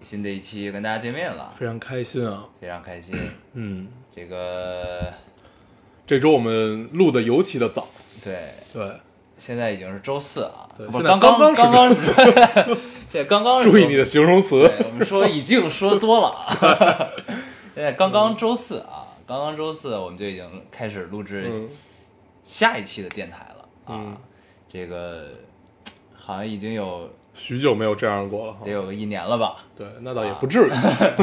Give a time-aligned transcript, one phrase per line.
[0.00, 2.44] 新的一期跟大家见面了，非常开心啊。
[2.60, 3.14] 非常开心。
[3.54, 5.12] 嗯，这个
[6.06, 7.86] 这周我们录的尤其的早，
[8.22, 8.90] 对，对，
[9.38, 11.94] 现在已经是周四啊，对现在不刚刚刚刚
[13.08, 16.28] 现在刚刚 注意你的形容词，我们说已经说多了。
[16.28, 17.10] 啊。
[17.74, 21.68] 现在刚刚周四啊，刚刚周四我们就已经开始录制嗯。
[22.44, 23.68] 下一期的电台了。
[23.84, 23.88] 啊。
[23.90, 24.16] 嗯。
[24.68, 25.28] 这个
[26.14, 28.70] 好像已经有许久没有这样过了得。
[28.70, 30.70] 有个一年了吧，对，那倒也不至于。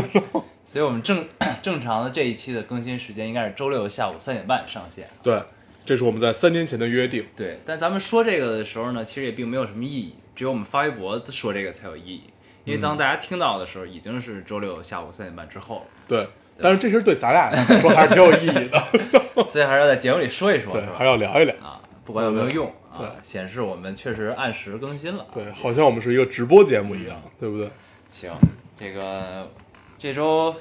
[0.66, 1.26] 所以我们正
[1.62, 5.08] 正常的这一期的更新时间应该是周六下午三点半上线。
[5.22, 5.40] 对，
[5.86, 7.24] 这是我们在三年前的约定。
[7.36, 12.24] 对，但咱们说这个的时候呢，其实也并没有什么意义，只有我们发微博说这个才有意义。
[12.66, 16.28] 因为当大家听到的时候，已经是周六下午三点半之后了，对，
[16.60, 18.84] 但是这事儿对咱俩来说还是挺有意义的。
[19.48, 21.56] 所以还是要在节目里说一说，对还是要聊一聊。
[21.64, 21.77] 啊，
[22.08, 23.08] 不管有没有用啊，对。
[23.22, 25.28] 显示我们确实按时更新了。
[25.34, 27.70] 对，好像我们是一个直播节目一样，对不对？
[28.10, 28.32] 行，
[28.78, 29.52] 这个
[29.98, 30.56] 这周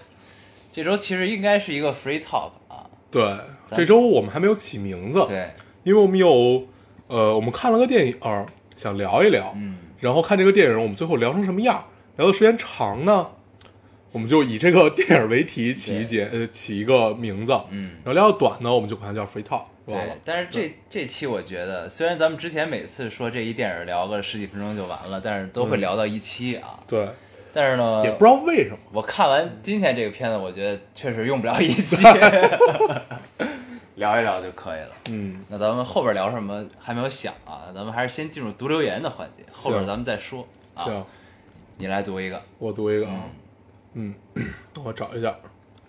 [0.72, 3.36] 这周其实应该是一个 free talk 啊，对，
[3.76, 5.52] 这周我们还没有起名字，对，
[5.84, 6.66] 因为我们有，
[7.06, 8.18] 呃，我们看了个电影，
[8.74, 11.84] 想聊一聊，嗯，然后看这个电影，我们最后聊成什么样？
[12.16, 13.28] 聊的时间长呢，
[14.10, 17.92] 我们就以这个 电影为题起一节，呃，起一个名字，嗯。
[18.04, 26.80] 然后聊的短呢，我们就管它叫 free talk，对，，但是这这期我觉得，虽然咱们之前每次说这一电影聊个十几分钟就完了，但是都会聊到一期啊。
[26.88, 27.08] 对，
[27.52, 31.96] 但是呢，也不知道为什么，我看完今天这个片子，我觉得确实用不了一期，
[33.94, 34.90] 聊一聊就可以了。
[35.10, 40.82] 嗯，那咱们后边聊什么还没有想啊，咱们还是先进入读留言的环节，后边咱们再说啊。
[40.82, 41.04] 行，
[41.78, 43.22] 你来读一个，我读一个啊，
[43.94, 44.14] 嗯，
[44.82, 45.34] 我找一下，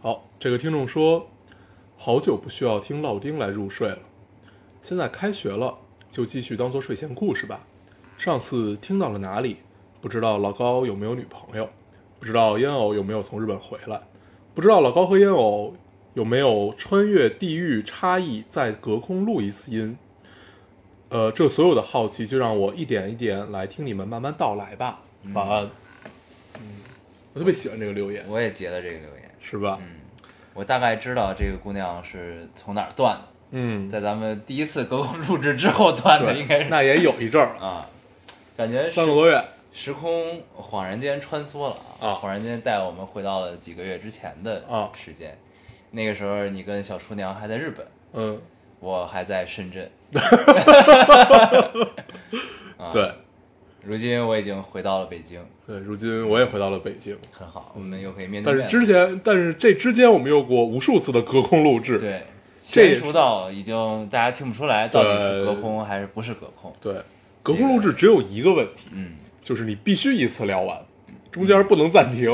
[0.02, 1.28] 好，这个听众说，
[2.00, 4.00] 好久不需要听老丁来入睡了，
[4.82, 5.78] 现在开学了，
[6.10, 7.66] 就继续当做睡前故事吧。
[8.18, 9.58] 上次听到了哪里？
[10.00, 11.68] 不知道老高有没有女朋友？
[12.20, 14.00] 不知道烟偶有没有从日本回来？
[14.54, 15.76] 不知道老高和烟偶
[16.14, 19.98] 有没有穿越地域差异再隔空录一次音？
[21.10, 25.02] 呃，这所有的好奇就让我一点一点来听你们慢慢道来吧。
[25.34, 25.70] 晚安。
[26.60, 26.62] 嗯，
[27.34, 29.80] 我特别喜欢这个留言，我也截了这个留言，是吧？
[29.82, 29.88] 嗯，
[30.58, 37.88] 我大概知道这个姑娘是从哪儿断的，嗯，在咱们第一次隔空录制之后断的，应该是那也有一阵儿，啊，
[38.58, 39.40] 感觉三个多月。
[39.72, 45.38] 时空恍然间穿梭了啊恍然间带我们回到了几个月之前的啊时间。
[45.92, 48.42] 那个时候，你跟小厨娘还在日本，嗯，
[48.80, 49.88] 我还在深圳。
[52.80, 53.12] 啊对
[53.88, 58.70] 如今我已经回到了北京，对，如今我也回到了北京，很好，我们又可以面对但面但。
[58.70, 61.98] 是之前，但是这之间我们有过无数次的隔空录制。
[61.98, 62.24] 对，
[62.66, 66.74] 这也是娴熟到已经大家听不出来到底是隔空还是不是隔空。
[66.82, 66.96] 对，
[67.42, 70.78] 隔空录制只有一个问题，嗯，就是你必须一次聊完，
[71.32, 72.30] 中间不能暂停，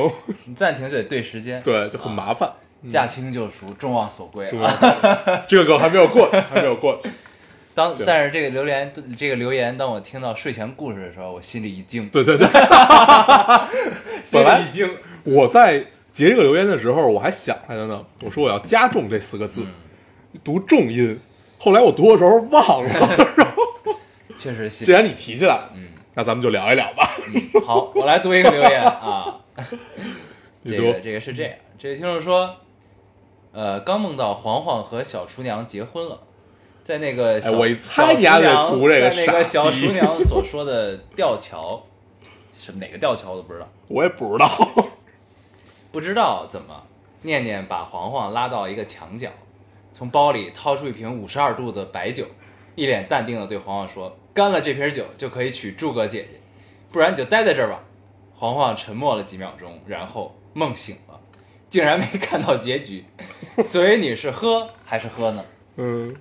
[0.46, 2.52] 你暂停就得对时间， 对，就很麻烦。
[2.90, 4.50] 驾轻就熟，众望所归
[5.47, 7.08] 这个梗还没有过去，还没有过去。
[7.76, 12.48] 当但是这个留言，这个留言，当我听到睡前故事的时候，我心里一惊，对对对，
[14.32, 15.80] 本来心里一惊，我在
[16.12, 21.20] 截这个留言的时候，我还想来着呢，我说我要加重这四个字，嗯读重音。
[21.60, 23.18] 后来我读的时候忘了，
[24.38, 27.16] 确实心既然你提起来了，嗯那咱们就聊一聊吧。
[27.26, 29.40] 嗯好，我来读一个留言啊，
[30.64, 32.58] 这个这个是这样，这位听众说，
[33.52, 36.20] 呃，刚梦到黄黄和小厨娘结婚了。
[36.84, 41.82] 在那个小、哎我一猜你还读这个在那个小厨娘所说的吊桥，
[42.60, 43.68] 是哪个吊桥我都不知道。
[43.88, 44.76] 我也不知道，
[45.92, 46.86] 不知道怎么，
[47.22, 49.30] 念念把黄黄拉到一个墙角，
[49.94, 52.25] 从包里掏出一瓶五十二度的白酒，
[52.75, 56.40] 一脸淡定的对黄黄说：“干了这瓶酒就可以娶诸葛姐姐，
[56.92, 57.80] 不然你就待在这儿吧。”
[58.36, 61.18] 黄黄沉默了几秒钟，然后梦醒了，
[61.69, 63.06] 竟然没看到结局。
[63.69, 65.46] 所以你是喝还是喝呢？
[65.78, 66.13] 嗯，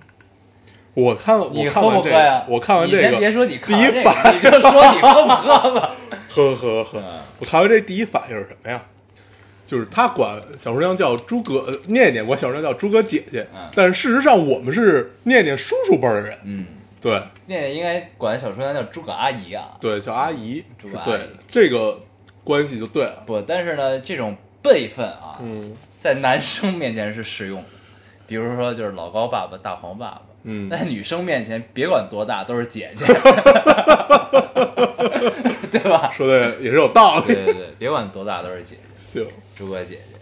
[0.93, 2.43] 我看我你喝不看完这喝呀？
[2.47, 2.53] 个，？
[2.53, 5.91] 我看完这你先别个，说你看第一反你就说你 喝不喝吧。
[6.29, 6.99] 喝喝喝。
[6.99, 8.81] 嗯，我看完这第一反应是什么呀？
[9.65, 16.65] 就是他管小厨娘叫诸葛，呃念念管小厨娘叫诸葛姐姐嗯，但是事实上我们是念念叔叔辈儿的人，嗯，
[17.01, 17.19] 对。
[17.47, 19.69] 念念应该管小厨娘叫诸葛阿姨啊。
[19.81, 21.05] 对，叫阿姨，诸葛阿姨。
[21.09, 21.19] 对
[21.49, 21.99] 这个
[22.43, 27.57] 关系就对了，不，但是呢，这种辈分啊，嗯，在男生面前是适用。
[27.57, 27.67] 的，
[28.27, 30.69] 比如说就是老高爸爸、大黄爸爸，嗯。
[30.69, 33.05] 在女生面前别管多大都是姐姐，
[35.71, 36.11] 对吧？
[36.11, 37.25] 说的也是有道理。
[37.25, 40.15] 对对对，别管多大都是姐姐，行，朱哥姐姐，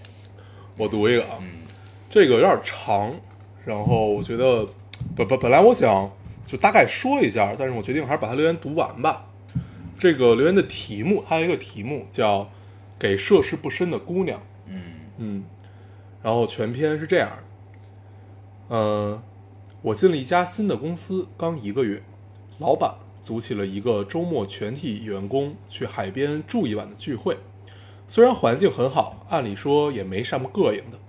[0.77, 1.62] 我读一个啊，嗯。
[2.09, 3.13] 这个有点长，
[3.63, 4.68] 然后我觉得
[5.15, 6.12] 本本本来我想
[6.45, 9.25] 就大概说一下，但是我决定还是把它留言读完吧。
[9.97, 12.50] 这个留言的题目，它有一个题目叫
[13.00, 14.81] “给涉世不深的姑娘”，嗯。
[15.19, 15.44] 嗯，
[16.24, 17.29] 然后全篇是这样。
[17.29, 17.38] 的，
[18.69, 19.21] 嗯，
[19.83, 22.04] 我进了一家新的公司，刚一个月，
[22.60, 22.94] 老板
[23.24, 27.36] 组起了一个周末全体员工去海边住一晚的聚会。
[28.07, 31.00] 虽然环境很好，按理说也没什么膈应的，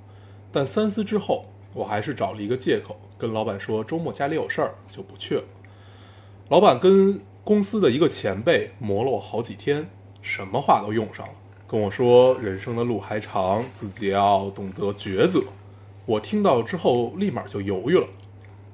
[0.51, 5.43] 但三思之后，我还是找了一个借口跟老板说周末家里有事儿，就不去了。
[6.49, 9.87] 老板跟公司的一个前辈磨了我好几天，
[10.23, 11.35] 什么话都用上了，
[11.67, 15.43] 跟我说人生的路还长，自己要懂得抉择。
[16.07, 18.07] 我听到之后立马就犹豫了，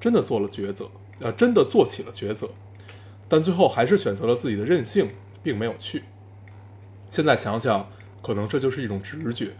[0.00, 0.88] 真的做了抉择，
[1.20, 2.48] 呃，真的做起了抉择，
[3.28, 5.10] 但最后还是选择了自己的任性，
[5.42, 6.04] 并没有去。
[7.10, 7.88] 现在想想，
[8.22, 9.52] 可能这就是一种直觉，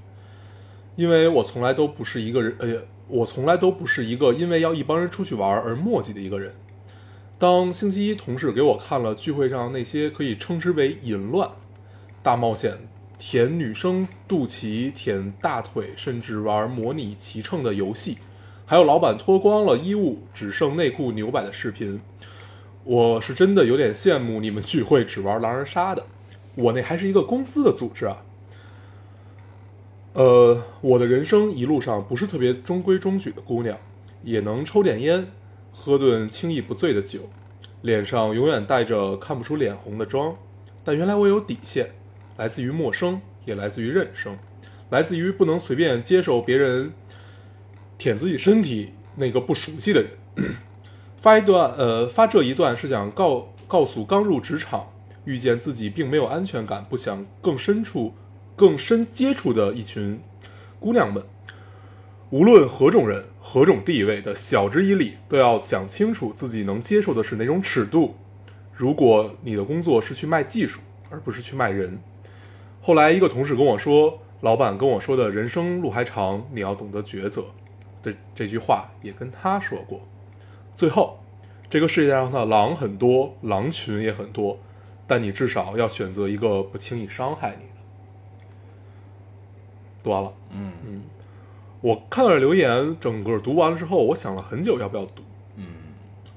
[0.96, 6.54] 因为我从来都不是一个人，呃，我从来都不是一个因为要一帮人出去玩而磨叽的一个人。
[7.38, 11.48] 当星期一同事给我看了聚会上那些可以称之为淫乱、
[12.22, 12.76] 大冒险、
[13.16, 18.18] 舔女生肚脐、舔大腿，甚至玩模拟骑乘的游戏，
[18.70, 22.02] 还有老板脱光了衣物只剩内裤牛摆的视频，
[22.84, 26.04] 我是真的有点羡慕你们聚会只玩狼人杀的。
[26.54, 28.18] 我那还是一个公司的组织啊。
[30.12, 33.78] 呃，我的人生一路上不是特别中规中矩的姑娘，
[34.22, 35.28] 也能抽点烟，
[35.72, 37.20] 喝顿轻易不醉的酒，
[37.80, 40.36] 脸上永远带着看不出脸红的妆。
[40.84, 41.92] 但原来我有底线，
[42.36, 44.36] 来自于陌生，也来自于认生，
[44.90, 46.92] 来自于不能随便接受别人
[47.98, 50.10] 舔自己身体那个不熟悉的人。
[51.18, 54.86] 发一段，呃，发这一段是想告告诉刚入职场、
[55.24, 58.14] 遇见自己并没有安全感、不想更深处、
[58.54, 60.20] 更深接触的一群
[60.78, 61.24] 姑娘们，
[62.30, 68.14] 无论何种人、何种地位的晓之以理，都要想清楚自己能接受的是哪种尺度。
[68.72, 70.80] 如果你的工作是去卖技术，
[71.10, 71.98] 而不是去卖人。
[72.80, 77.46] 后来一个同事跟我说，老板跟我说的“人生路还长，你要懂得抉择”
[78.02, 80.00] 的这句话也跟他说过。
[80.76, 81.18] 最后，
[81.68, 84.58] 这个世界上的狼很多，狼群也很多，
[85.06, 87.70] 但你至少要选择一个不轻易伤害你的。
[90.04, 91.02] 读完了，嗯嗯，
[91.80, 95.22] 我看到了留言，整个读完了之后，我想了很久要不要读。
[95.56, 95.66] 嗯，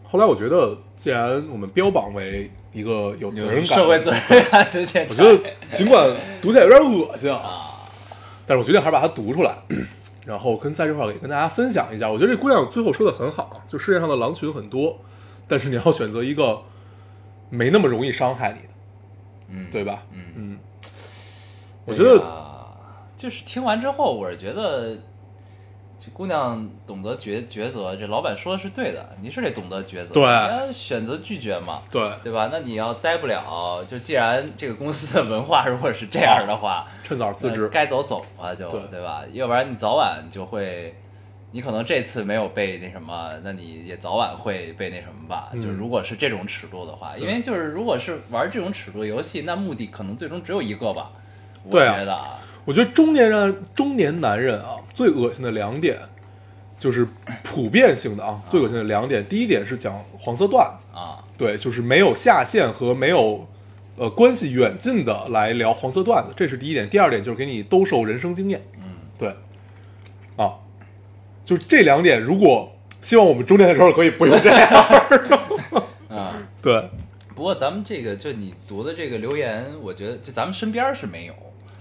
[0.04, 5.40] 后来我觉得，既然我们标榜为一个有责任感、社会责任感的电台，我觉得
[5.78, 6.10] 尽管
[6.42, 7.86] 读起来有点恶心，啊，
[8.48, 9.56] 但是我决定还是把它读出来，
[10.26, 12.10] 然后跟在这块儿也跟大家分享一下。
[12.10, 15.00] 我觉得这姑娘最后说的很好，就世界上的狼群很多，
[15.48, 16.62] 但是你要选择一个
[17.50, 18.74] 没那么容易伤害你的，
[19.50, 20.04] 嗯，对吧？
[20.12, 20.60] 嗯嗯，
[21.86, 22.48] 我觉得哎
[23.18, 24.98] 就是听完之后，我是觉得
[26.04, 32.50] 这姑娘懂得抉抉择，这老板说的是对的，你是得懂得抉择，对你要选择拒绝嘛，对，对吧？
[32.52, 37.70] 那你要待不了，就既然这个公司的文化如果是这样的话， 趁早辞职。
[37.70, 39.24] 该走走吧，就对吧？
[39.32, 40.96] 要不然你早晚就会，
[41.52, 45.50] 你可能这次没有被那什么，那你也早晚会被那什么吧？
[45.54, 51.12] 嗯就是如果是这种尺度的话，因为就是如果是玩这种尺度游戏，那目的可能最终只有一个吧。
[51.64, 55.98] 我觉得啊，我觉得中年人中年男人啊，最恶心的两点，
[56.78, 57.08] 就是
[57.44, 59.26] 普遍性的啊，最恶心的两点。
[59.28, 63.48] 第一点是讲黄色段子，啊，对，就是没有下限和没有
[63.96, 66.90] 呃关系远近的来聊黄色段子，这是第一点。
[66.90, 68.84] 第二点就是给你兜售人生经验，嗯，
[69.18, 69.36] 对，
[70.36, 70.54] 啊，
[71.44, 74.70] 就是这两点，如果希望我们中年的时候可以不用这样，
[76.10, 76.38] 啊。
[76.62, 76.90] 对。
[77.34, 81.34] 不过咱们这个就你读的这个留言，我觉得就咱们身边是没有，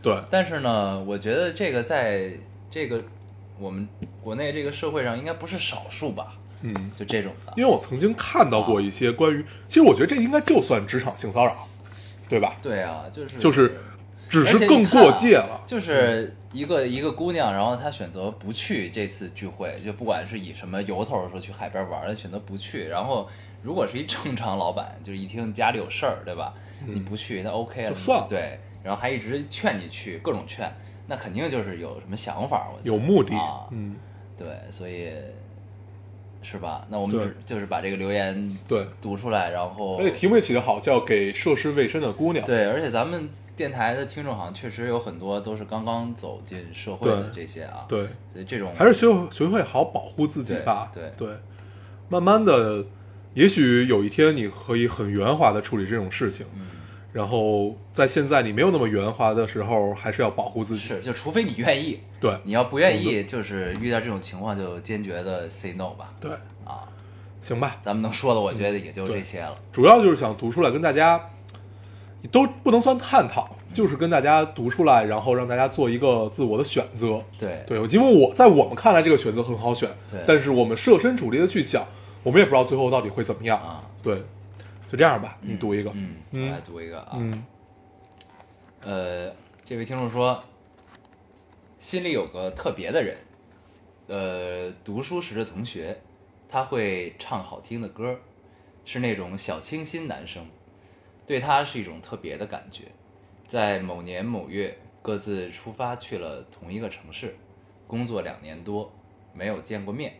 [0.02, 2.30] 对，但是呢，我觉得这个在
[2.71, 3.02] 这个
[3.59, 3.88] 我们
[4.23, 6.35] 国内这个社会上应该不是少数吧？
[6.62, 11.66] 嗯，就这种的，因为我曾经看到过一些关于，其实我觉得这应该就算职场性骚扰，
[12.28, 12.57] 对吧？
[12.61, 13.80] 对啊，就是就是
[14.28, 22.88] 只是更过界了，就是一个一个姑娘，然后她选择不去这次聚会，就不管是以什么由头说去海边玩，她选择不去。
[22.88, 23.26] 然后
[23.62, 26.52] 如果是一正常老板，就是一听家里有事儿，对吧？
[26.87, 30.72] 你不去，那 OK 啊，就算了对，然后还一直劝你去，各种劝，
[31.06, 33.96] 那肯定就是有什么想法，我觉得有目的啊，嗯，
[34.37, 35.10] 对，所以
[36.42, 36.87] 是吧？
[36.88, 38.87] 那我们对只就是把这个留言对。
[39.00, 42.44] 读出来，然后而且题目也起得好，叫“给涉世未深的姑娘”。
[42.46, 50.90] 对，而且咱们电台的听众好像确实有很多都是刚刚走进社会的这些啊，对，所以这种还是学会学会好保护自己吧。
[50.94, 51.28] 对对，
[52.08, 52.87] 慢慢的，
[53.34, 56.66] 也许有一天你可以很圆滑的处理这种事情，嗯
[57.12, 60.81] 然后在现在你没有那么圆滑的时候，还是要保护自己。
[60.81, 66.12] 是，就除非你愿意，对你要不愿意，就是遇到这种情况就坚决的 say no 吧。
[66.21, 66.31] 对，
[66.64, 66.87] 啊，
[67.40, 67.79] 行吧。
[67.83, 69.57] 咱们能说的，我觉得也就这些了。
[69.73, 71.31] 主要就是想读出来跟大家，
[72.31, 77.21] 都不能算探讨，就是跟大家读出来，然后让大家做一个自我的选择。
[77.38, 81.85] 对对，因为我在我们看来这个选择很好选对，但是我们设身处地的去想，
[82.23, 83.59] 我们也不知道最后到底会怎么样。
[83.59, 84.23] 啊，对，
[84.90, 85.90] 就这样吧，你读一个。
[85.94, 87.44] 嗯，嗯我来读一个啊，嗯
[88.82, 89.32] 呃，
[89.64, 90.42] 这位听众说，
[91.78, 93.16] 心里有个特别的人，
[94.09, 95.97] 呃，读书时的同学，
[96.49, 98.18] 他会唱好听的歌，
[98.85, 100.44] 是那种小清新男生，
[101.25, 102.87] 对他是一种特别的感觉。
[103.47, 107.37] 在某年某月，各自出发去了同一个城市，
[107.87, 108.92] 工作两年多，
[109.32, 110.14] 没有见过面，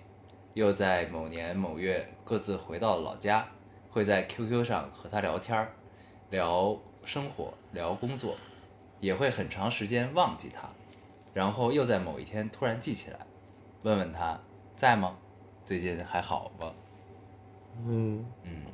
[0.55, 3.49] 又在某年某月各自回到了老家，
[3.91, 5.73] 会在 QQ 上和他聊天儿，
[6.31, 8.37] 聊生活，聊工作，
[9.01, 10.71] 也会很长时间忘记他，
[11.33, 13.27] 然后又在某一天突然记起来，
[13.83, 14.41] 问问他
[14.77, 15.19] 在吗？
[15.65, 16.75] 最近还好吗？
[17.87, 18.70] 嗯，嗯，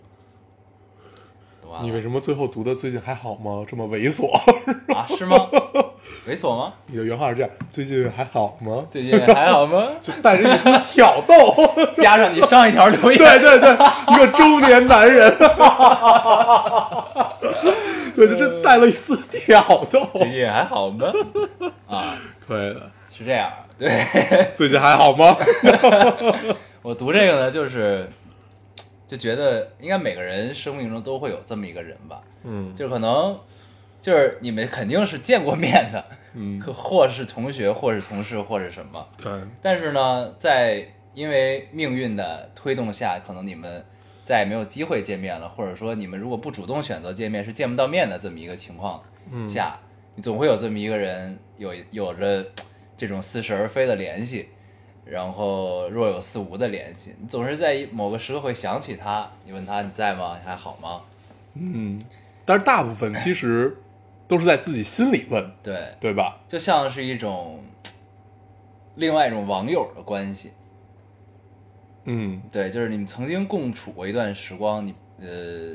[1.67, 3.65] 读完了你为什么最后读的最近还好吗？
[3.67, 4.33] 这么猥琐？
[4.95, 5.05] 啊？
[5.19, 5.49] 是吗？
[6.29, 6.73] 猥琐吗？
[6.87, 8.87] 你的原话是这样：最近还好吗？
[8.89, 9.89] 最近还好吗？
[10.01, 11.35] 就带着一丝挑逗。
[12.01, 13.73] 加上你上一条留言，对对对，
[14.15, 15.35] 一个中年男人，
[18.15, 20.07] 对，就是带了一丝挑逗。
[20.15, 21.13] 最近还好吗？
[21.89, 22.81] 啊，可以的，
[23.13, 24.07] 是这样，对
[24.55, 25.37] 最近还好吗？
[26.83, 28.09] 我读这个呢，就是
[29.07, 32.75] 就觉得应该每个人生命中都会有这么一个人吧，嗯。
[32.75, 33.39] 就可能
[34.01, 39.33] 就是你们肯定是见过面的，嗯，可或是同学，或是同事，或是什么，对，
[39.63, 43.85] 但是呢，在因为命运的推动下，可能你们
[44.25, 49.47] 再也没有机会见面了，或者说你们如果不主动选择见面，是见不到面的这么一个情况嗯。
[49.49, 49.79] 下，
[50.15, 52.45] 你总会有这么一个人有有着
[52.97, 54.49] 这种似是而非的联系，
[55.09, 60.37] 然后若有似无的联系，你总是在某个时刻会想起他，你问他你在吗？
[60.37, 61.01] 你还好吗？
[61.55, 62.03] 嗯，
[62.45, 63.77] 但是大部分其实
[64.27, 66.41] 都是在自己心里问，对，对吧？
[66.49, 67.63] 就像是一种
[68.97, 70.51] 另外一种网友的关系。
[72.05, 75.75] 嗯，对，就是你们曾经共处过一段时光，你呃，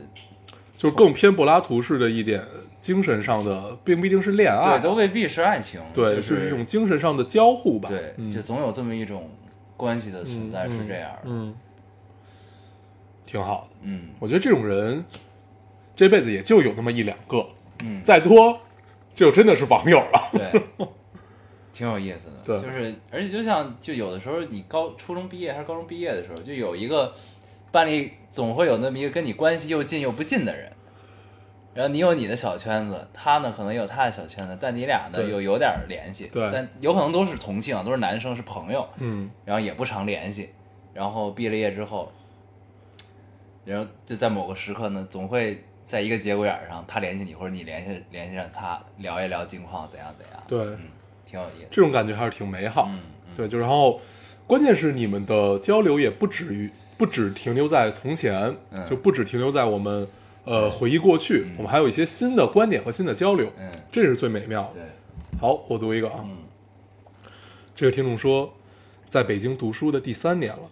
[0.77, 2.43] 就是更偏柏拉图式的一点
[2.81, 7.87] 精神上的，并不一定是恋爱，对，都未必是爱情，对，就就是一种精神上的交互吧。
[7.87, 8.31] 对，嗯。
[8.31, 9.29] 就总有这么一种
[9.77, 11.55] 关系的存在，嗯是这样的，嗯，
[13.25, 13.75] 挺好的。
[13.83, 14.09] 嗯。
[14.19, 15.05] 我觉得这种人
[15.95, 17.47] 这辈子也就有那么一两个，
[17.83, 18.59] 嗯，再多
[19.13, 20.29] 就真的是网友了。
[20.31, 20.61] 对，
[21.71, 22.59] 挺有意思的，对。
[22.59, 27.13] 就是而且就像就有的时候你高初中毕业还是高中毕业的时候，就有一个
[27.71, 30.71] 班里总会有那么一个跟你关系又近又不近的人。
[31.73, 35.29] 然后你有你的小圈子，他呢可能有他的小圈子，但你俩呢对。
[35.29, 36.49] 又有点联系，对。
[36.51, 39.29] 但有可能都是同性啊，都是男生，是朋友，嗯。
[39.45, 40.49] 然后也不常联系，
[40.93, 42.11] 然后毕了业之后，
[43.63, 50.89] 然后就在某个时刻呢，总会在一个节骨眼上，他联系你，或者你联系联系上他，聊一聊近况，怎样怎样，对，嗯，
[51.25, 52.87] 挺有意思，这种感觉还是挺美好。
[52.89, 52.99] 嗯
[53.33, 54.01] 对，就然后
[54.45, 58.85] 关键是你们的交流也不止于不止停留在从前，嗯。
[58.85, 60.05] 就不止停留在我们
[60.45, 64.73] 呃回忆过去，我们还有一些新的观点和新的交流，嗯，这是最美妙的。
[64.73, 64.83] 对，
[65.39, 66.37] 好，我读一个啊，嗯
[67.75, 68.53] 这个听众说，
[69.09, 70.69] 在北京读书的第三年了，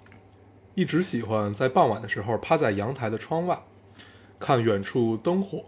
[0.75, 3.59] 一直喜欢在傍晚的时候趴在阳台的窗外，
[4.39, 5.63] 看远处灯火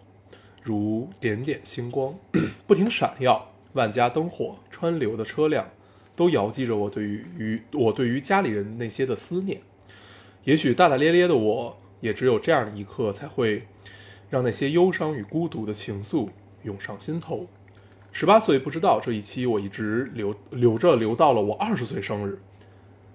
[0.61, 2.15] 如点点星光，
[2.67, 3.47] 不停闪耀。
[3.73, 5.65] 万家灯火川流的车辆，
[6.13, 9.61] 都遥寄着我对于于我对于家里人那些的思念。
[10.43, 13.65] 也许大大咧咧的我，也只有这样的一刻，才会
[14.31, 16.29] 让那些忧伤与孤独的情愫
[16.63, 17.45] 涌上心头。
[18.11, 22.39] 十八岁不知道这一期我一直留留着留到了我二十岁生日，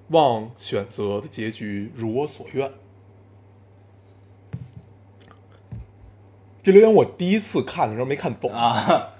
[0.09, 2.71] 望选择的结局如我所愿。
[6.63, 9.15] 这留言我第一次看的时候没看懂，啊，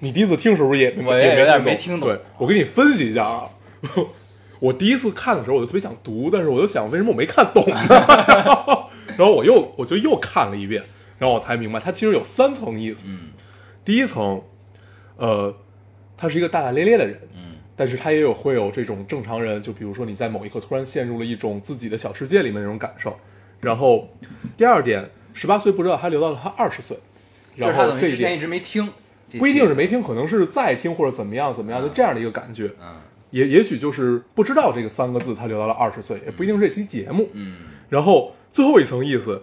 [0.00, 3.50] 你第一次听是不是也也没听懂对，我给你分析一下啊。
[4.58, 7.76] 我第一次看的时候，我就特别想读，但是我就想，为什么我没看懂呢？
[9.18, 10.82] 然后我又我就又看了一遍，
[11.18, 13.06] 然后我才明白，它其实有三层意思。
[13.08, 13.30] 嗯
[13.84, 14.42] 第一层，
[15.16, 15.54] 呃，
[16.16, 23.16] 他是一个大大咧咧的人，嗯但是他也有会有这种正常人，就比如说你在某一刻突然陷入了一种自己的小世界里面那种感受。
[23.60, 24.08] 然后
[24.56, 26.98] 第二点，十八岁不知道他留到了他二十岁，
[27.54, 28.90] 然后这一点等于之前一直没听，
[29.38, 32.70] 不一定是没听，可能是在听或者怎么样怎么样，就这样的一个感觉。
[32.80, 32.96] 嗯
[33.30, 37.28] 也也许就是不知道这个三个字，他留到了二十岁，也不一定是这期节目。
[37.34, 37.56] 嗯
[37.88, 39.42] 然后最后一层意思，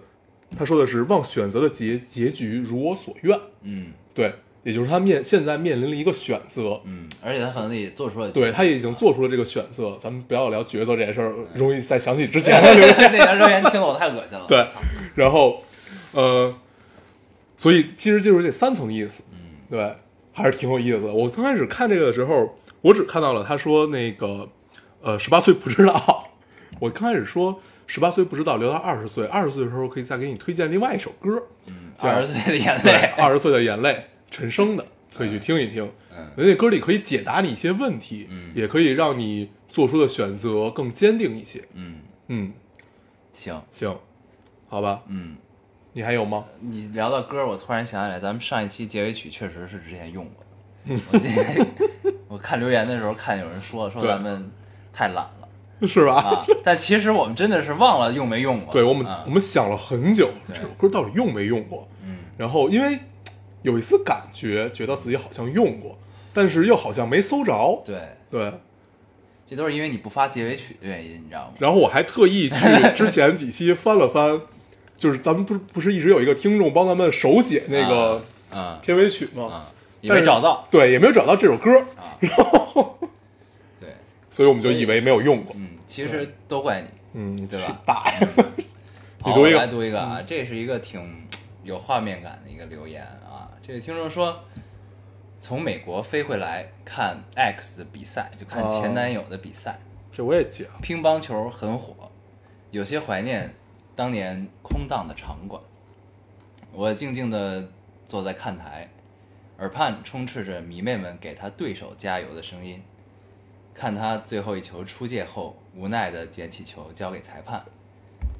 [0.58, 3.38] 他说的是望选择的结结局如我所愿。
[3.62, 4.32] 嗯对，
[4.62, 9.96] 也就是他面现在面临了一个选择，嗯，而且他可能也做出了对，他也已经做出了这个选择。
[10.00, 12.74] 咱们不要聊抉择这件事儿，容易再想起之 前的。
[12.74, 14.44] 那条留言听得我太恶心了。
[14.48, 14.66] 对
[15.14, 15.62] 然后，
[16.12, 16.54] 呃，
[17.56, 19.38] 所以其实就是这三层意思，嗯
[19.70, 19.94] 对，
[20.32, 21.12] 还是挺有意思的。
[21.12, 24.48] 我刚开始看这个的时候，我只看到了他说那个，
[25.02, 26.30] 呃，十八岁不知道。
[26.80, 31.42] 我刚开始说十八岁不知道，留到二十岁，二十岁的时候可以再给你推荐另外一首歌，
[31.98, 35.84] 叫二十岁的眼，泪，二十岁的眼泪，陈升的，可以去听一听。
[36.16, 41.62] 嗯那歌里可以解答你一些问题，嗯也可以让你做出的选择更坚定一些。
[41.74, 42.52] 嗯，嗯，
[43.32, 43.96] 行，行，
[44.68, 45.36] 好吧，嗯，
[45.92, 46.44] 你还有吗？
[46.60, 51.00] 你聊到歌，我突然想起来，咱们上一期结尾曲确实是之前用过的。
[52.28, 54.50] 我看留言的时候，看有人说说咱们
[54.92, 55.43] 太懒了
[55.86, 56.14] 是吧？
[56.14, 58.72] 啊，但其实我们真的是忘了用没用过。
[58.72, 61.88] 对我们，啊我们想了很久，这首歌到底用没用过？
[62.04, 62.98] 嗯然后因为
[63.62, 65.96] 有一丝感觉，觉得自己好像用过，
[66.32, 67.82] 但是又好像没搜着。
[67.84, 68.00] 对，
[68.30, 68.52] 对，
[69.48, 71.52] 这都是因为你不发结尾曲的原因，你知道吗？
[71.58, 72.56] 然后我还特意去
[72.96, 74.40] 之前几期翻了翻，
[74.96, 79.44] 就是咱们不是不是一直有一个听众帮咱们手写那个啊片尾曲吗？
[79.44, 79.66] 啊，
[80.00, 80.66] 也没找到。
[80.70, 82.28] 对，也没有找到这首歌，啊， 对，
[84.34, 85.54] 所以我们就以为没有用过。
[85.56, 86.88] 嗯，其实都怪你。
[87.12, 88.26] 嗯，对吧去大爷，
[89.24, 91.24] 你好，读一个来读一个啊，这是一个挺
[91.62, 93.48] 有画面感的一个留言啊。
[93.62, 94.42] 这个听众说，
[95.40, 99.78] 从美国飞回来看 X 的比赛，就看前男友的比赛，
[100.12, 100.70] 这我也记了。
[100.82, 102.10] 乒乓球很火，
[102.72, 103.54] 有些怀念
[103.94, 105.62] 当年空荡的场馆。
[106.72, 107.70] 我静静的
[108.08, 108.90] 坐在看台，
[109.58, 112.82] 耳畔充斥着迷妹们给他对手加油的声音。
[113.74, 117.62] 看他最后一球出界后，无奈的捡起球交给裁判，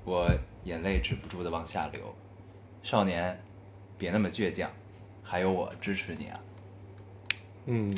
[0.05, 0.31] 我
[0.63, 2.15] 眼泪止不住的往下流。
[2.83, 3.43] 少年，
[3.99, 4.71] 别那么倔强，
[5.23, 6.41] 还有我支持你啊！
[7.67, 7.97] 嗯，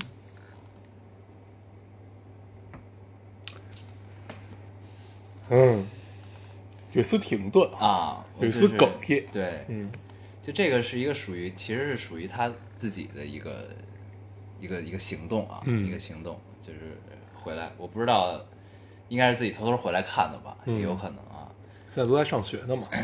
[5.50, 5.86] 嗯，
[6.92, 9.26] 有一丝停顿啊，有一丝哽咽。
[9.32, 9.90] 对，嗯
[10.42, 13.68] 就这个是一个属于，其实是属于他自己的一个
[14.60, 16.95] 一个一个行动啊，嗯一个行动，就是
[17.46, 18.44] 回来，我不知道，
[19.08, 21.48] 应该是自己偷偷回来看的吧，嗯也有可能啊，
[21.88, 22.88] 现在都在上学呢嘛。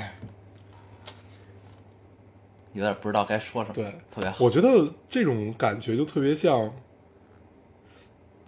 [2.74, 6.58] 有点不知道该说什么，对，特别好，我觉得这种感觉就特别像，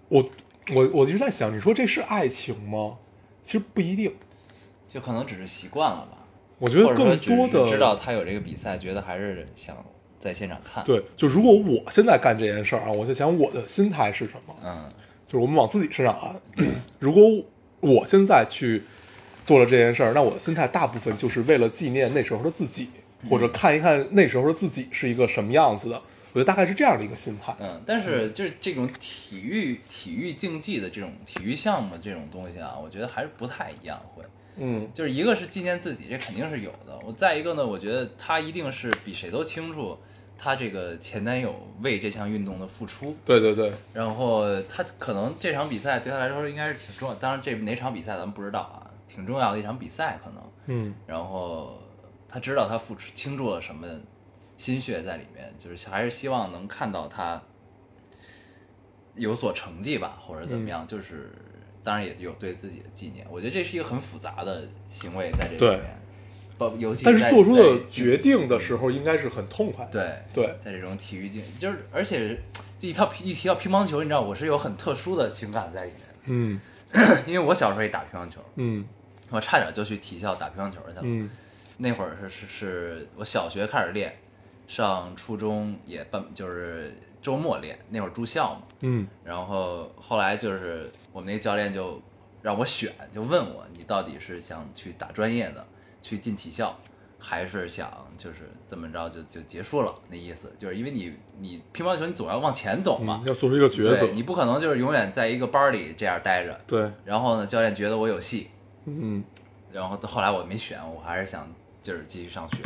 [0.09, 0.29] 我
[0.75, 2.99] 我我一直在想，你说这是爱情吗？
[3.45, 4.13] 其实不一定，
[4.89, 6.27] 就可能只是习惯了吧，
[6.59, 9.77] 我觉得更多的知道他有这个比赛，觉得还是想
[10.19, 14.91] 在现场看，，对，就如果我现在干这件事儿啊，我在想我的心态是什么，嗯
[15.35, 16.65] 就是我们往自己身上安。
[17.01, 17.25] 如果
[17.81, 18.85] 我现在去
[19.45, 22.89] 做了这件事儿，那我的心态大部分就是为了纪念那时候的自己，
[23.29, 26.01] 或者看一看那时候的自己是一个什么样子的。
[26.33, 27.53] 我觉得大概是这样的一个心态。
[27.59, 34.23] 嗯，但是就是这种体育体育竞技的这种体育项目这种东西啊，我觉得还是不太一样，会。
[34.57, 36.97] 嗯就是一个是纪念自己，这肯定是有的。
[37.05, 39.99] 我再一个呢，我觉得他一定是比谁都清楚
[40.37, 47.15] 他这个前男友为这项运动的付出，对对对，然后他可能这场比赛对他来说应该是挺重要。
[47.17, 50.43] 当然，这哪场比赛咱们不知道啊，挺重要的一场比赛可能。
[50.67, 51.79] 嗯然后
[52.29, 53.87] 他知道他付出倾注了什么
[54.57, 57.41] 心血在里面，就是还是希望能看到他
[59.15, 61.31] 有所成绩吧，或者怎么样，就是
[61.83, 63.27] 当然也有对自己的纪念。
[63.31, 65.97] 我觉得这是一个很复杂的行为在这里面，
[66.71, 69.91] 包尤其但是做出的决定的时候，应该是很痛快的。
[69.93, 72.39] 对对，在这种体育竞，就是而且
[72.81, 76.61] 一套一提到乒乓球，你知道我是有很特殊的情感在里面嗯，
[77.27, 78.85] 因为我小时候也打乒乓球，嗯
[79.31, 81.01] 我差点就去体校打乒乓球去了。
[81.03, 81.31] 嗯
[81.77, 84.17] 那会儿是是是我小学开始练，
[84.69, 92.01] 上初中也半就是周末练，那会儿住校嘛，嗯然后后来就是我们那个教练就
[92.43, 95.67] 让我选，就问我你到底是想去打专业的，
[96.05, 96.79] 去进体校，
[97.19, 99.95] 还是想就是怎么着就就结束了？
[100.11, 104.13] 那意思就是因为你你乒乓球你总要往前走嘛嗯，，要做出一个抉择对。
[104.13, 106.61] 你不可能就是永远在一个班里这样待着。
[106.67, 108.51] 对，然后呢，教练觉得我有戏，
[108.85, 109.25] 嗯
[109.73, 111.51] 然后到后来我没选，我还是想
[111.83, 112.59] 就是继续上学，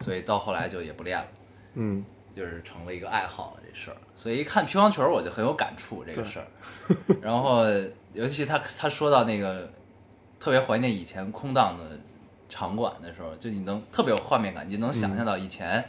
[0.00, 1.26] 所以到后来就也不练了。
[1.74, 2.02] 嗯
[2.34, 6.46] 就是成了一个爱好这事儿，所以一看乒乓球我就很有感触这个事儿。
[7.20, 7.66] 然后
[8.14, 9.70] 尤其他他说到那个
[10.40, 11.84] 特别怀念以前空荡的
[12.52, 15.82] 场馆的时候，就你能特别有画面感，你就能想象到以前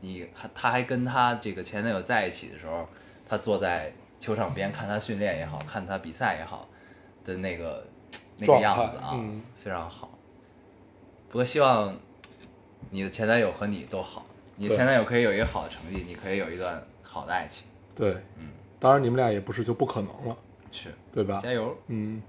[0.00, 2.88] 你还他还跟他这个前男友在一起的时候，
[3.28, 6.66] 他坐在球场边看他训练也好看他比赛也好
[7.22, 7.86] 的那个
[8.38, 9.42] 那个样子啊，嗯。
[9.62, 10.08] 非常好。
[11.28, 11.94] 不过希望
[12.90, 14.24] 你的前男友和你都好，
[14.54, 18.48] 你的前男友可以有一个好的成绩，你可以有一段好的爱情，对，嗯，
[18.78, 20.36] 当然你们俩也不是就不可能了，
[20.70, 21.40] 是对吧？
[21.42, 21.76] 加油。
[21.88, 22.22] 嗯，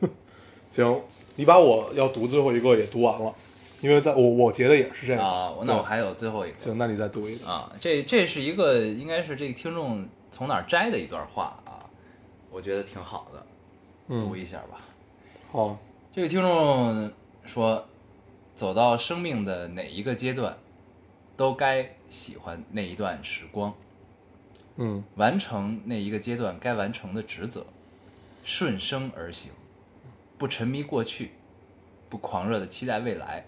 [0.68, 1.00] 行，
[1.36, 3.34] 你把我要读最后一个也读完了，
[3.80, 5.24] 因为在我我觉得也是这样。
[5.24, 6.58] 啊，那我还有最后一个。
[6.58, 7.46] 行，那你再读一个。
[7.46, 11.84] 啊，这这是一个应该是这个听众从哪儿摘的一段话啊，
[12.50, 13.46] 我觉得挺好的，
[14.08, 14.80] 读嗯，一下吧。
[15.52, 15.78] 好，
[16.12, 17.10] 这个听众
[17.44, 17.86] 说，
[18.56, 20.56] 走到生命的哪一个阶段，
[21.36, 23.74] 都该喜欢那一段时光，
[24.76, 25.04] 嗯。
[25.16, 27.66] 完成那一个阶段该完成的职责，
[28.44, 29.52] 顺生而行，
[30.38, 31.32] 不沉迷过去，
[32.08, 33.44] 不狂热的期待未来，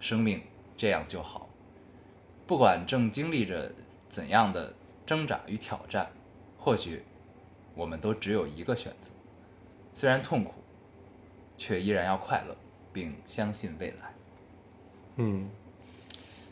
[0.00, 0.42] 生命
[0.76, 1.48] 这样就好。
[2.46, 3.72] 不管正经历着
[4.08, 4.74] 怎样的
[5.06, 6.10] 挣扎与挑战，
[6.58, 7.02] 或许
[7.74, 9.10] 我们都只有一个选择，
[9.92, 10.52] 虽然痛苦，
[11.56, 12.56] 却依然要快乐，
[12.92, 14.14] 并相信未来。
[15.16, 15.48] 嗯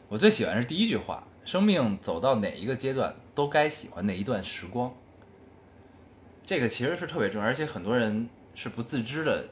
[0.09, 4.93] 我最喜欢是第一句话：生命走到哪一个阶段，都该喜欢那一段时光。
[6.45, 9.49] 这个其实是特别重要，而且很多人是不自知的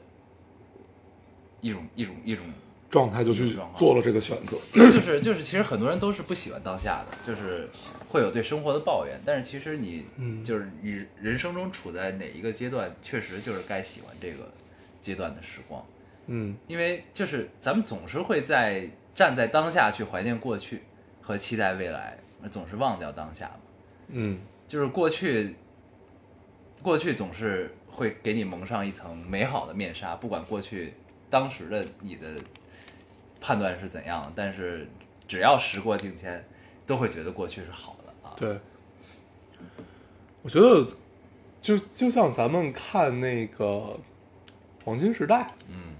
[1.61, 2.45] 一种一种一种，
[2.89, 4.57] 状态就去做了这个选择。
[4.73, 7.69] 就是就是，其实很多人都是不喜欢当下的，就是
[8.07, 9.19] 会有对生活的抱怨。
[9.25, 14.51] 但是其实你嗯就是你人生中处在哪一个阶段，确实就是该喜欢这个
[15.01, 15.85] 阶段的时光。
[16.27, 20.83] 嗯因为就是咱们总是会在站在当下去怀念过去
[21.21, 22.17] 和期待未来，
[22.51, 23.59] 总是忘掉当下嘛。
[24.09, 25.55] 嗯就是过去，
[26.81, 30.93] 过去总是会给你蒙上一层美好的面纱，不管过去
[31.29, 32.27] 当时的你的
[33.39, 34.87] 判断是怎样，但是
[35.27, 36.43] 只要时过境迁，
[36.87, 38.33] 都会觉得过去是好的啊。
[38.37, 38.59] 对，
[40.41, 40.87] 我觉得
[41.61, 43.99] 就就像咱们看那个
[44.83, 45.95] 黄金时代，嗯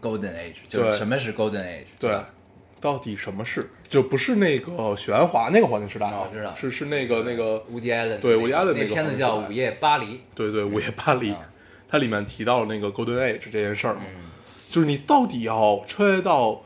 [0.00, 1.86] ，Golden Age 就是什么是 Golden Age？
[1.98, 2.32] 对吧，
[2.80, 3.68] 到底什么是？
[3.88, 10.06] 就不是那个许鞍华那个黄金时代啊哦，知道是是那个那个，Woody Allen 对那 Woody Allen 那那个片子叫《午夜巴黎》。
[10.34, 11.48] 对对，午夜巴黎啊，
[11.88, 14.30] 它里面提到了那个 Golden Age 这件事儿嘛，嗯
[14.68, 16.62] 就是你到底要穿越到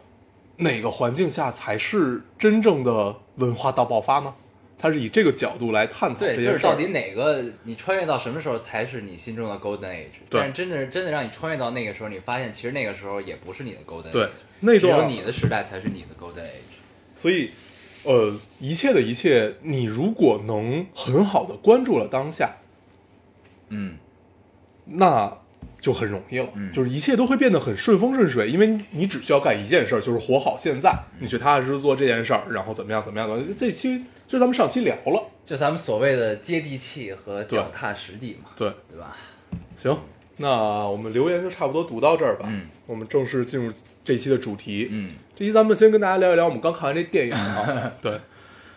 [0.58, 4.34] 哪个环境下才是真正的文化大爆发呢？
[4.76, 6.36] 它是以这个角度来探讨这。
[6.36, 10.20] 就是到底哪个你穿越到什么时候才是你心中的 Golden Age？
[10.28, 14.28] 但是真的真的让你穿越到那个时候，你发现其实那个时候也不是你的 Golden Age，对
[14.64, 16.74] 那只有你的时代才是你的 Golden Age。
[17.14, 17.50] 所以，
[18.02, 22.56] 呃，一切的一切，你如果能很好的关注了当下，
[23.68, 23.96] 嗯，
[24.84, 25.38] 那
[25.80, 33.42] 就很容易了，嗯就是一切都会变得很顺风顺水，因为你只需要干一件事儿，就是活好现在，嗯你去踏踏实实做这件事儿，然后怎么样怎么样的。
[33.54, 39.16] 这期就咱们上期聊了，就咱们所谓的接地气和脚踏实地嘛，对，对吧？
[39.76, 39.96] 行，
[40.38, 40.48] 那
[40.88, 43.72] 我们留言就差不多读到这儿吧，嗯，我们正式进入
[44.04, 48.20] 这期的主题，嗯，这期咱们先跟大家聊一聊我们刚看完这电影啊， 对，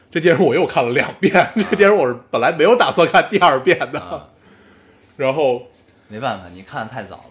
[0.09, 4.29] 这电影我又看了两遍，这电影我是本来没有打算看第二遍的，啊。
[5.17, 5.63] 然后
[6.07, 7.23] 没办法，你看的太早了。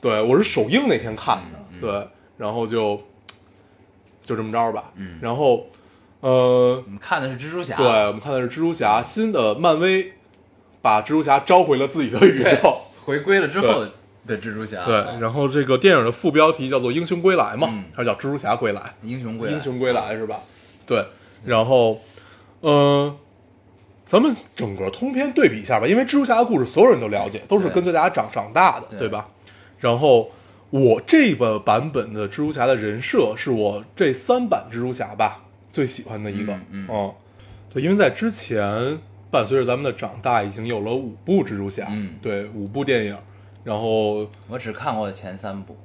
[0.00, 1.80] 对我是首映那天看的，嗯嗯。
[1.80, 3.00] 对，然后就
[4.22, 5.18] 就这么着吧，嗯。
[5.22, 5.66] 然后
[6.20, 10.12] 呃，我们看的是蜘蛛侠，对我们看的是蜘蛛侠新的漫威
[10.82, 12.80] 把蜘蛛侠召回了自己的宇对宙。
[13.04, 13.86] 回归了之后
[14.26, 17.84] 的蜘蛛侠，对，然后这个电影的副标题叫做《英雄归来》嘛，嗯。
[17.94, 18.80] 还是叫《蜘蛛侠归来》？
[19.02, 20.40] 英雄归来，英雄归来是吧？
[20.86, 21.04] 对，
[21.44, 22.00] 然后，
[22.62, 23.16] 嗯，
[24.04, 28.98] 咱们整个通篇对比一下吧，因为蜘蛛侠的故事所有人都了解，都是跟随大家长长大的，对。
[29.00, 29.28] 对吧？
[29.78, 30.30] 然后
[30.70, 36.86] 我这个版本的蜘蛛侠的人设是我这三版蜘蛛侠吧最喜欢的一个，嗯。
[36.90, 37.14] 嗯
[37.72, 38.98] 对，因为在之前
[39.30, 42.14] 伴随着咱们的长大，已经有了五部蜘蛛侠，嗯。
[42.20, 43.16] 对，五部电影，
[43.64, 45.76] 然后我只看过前三部，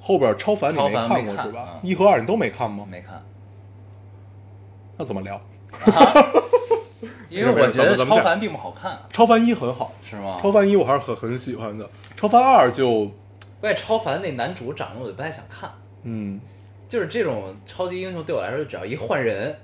[0.00, 1.60] 后边超凡你超没看看过是吧？
[1.60, 1.80] 啊。
[1.82, 2.86] 一和二你都没看吗？
[2.90, 3.22] 没看，
[4.96, 5.40] 那怎么聊？
[7.28, 10.38] 因为我 觉得超凡并不好看，超凡一很好，是吗？
[10.40, 13.10] 超凡一我还是很很喜欢的，超凡二就
[13.60, 15.70] 关键超凡那男主长得我就不太想看，
[16.04, 16.40] 嗯。
[16.88, 19.54] 就是这种超级英雄对我来说，只要一换人，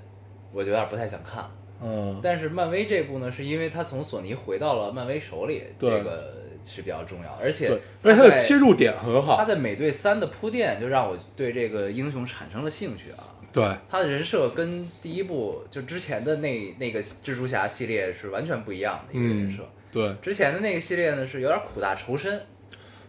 [0.53, 1.41] 我就有点不太想看。
[1.41, 1.51] 了。
[1.81, 2.19] 嗯。
[2.21, 7.69] 但是漫威这部呢，是因为他从索尼回到了漫威手里，这个是比较重要，而且，
[8.01, 9.37] 而且他的切入点很好。
[9.37, 13.23] 他，在美队三的铺垫，就让我对这个英雄产生了兴趣啊。
[13.53, 13.63] 对。
[13.87, 19.69] 他的人设跟第一部就之前的那那个蜘蛛侠系列是完全不一样的一个人嗯设。
[19.91, 20.13] 对。
[20.21, 22.41] 之前的那个系列呢是有点苦大仇深，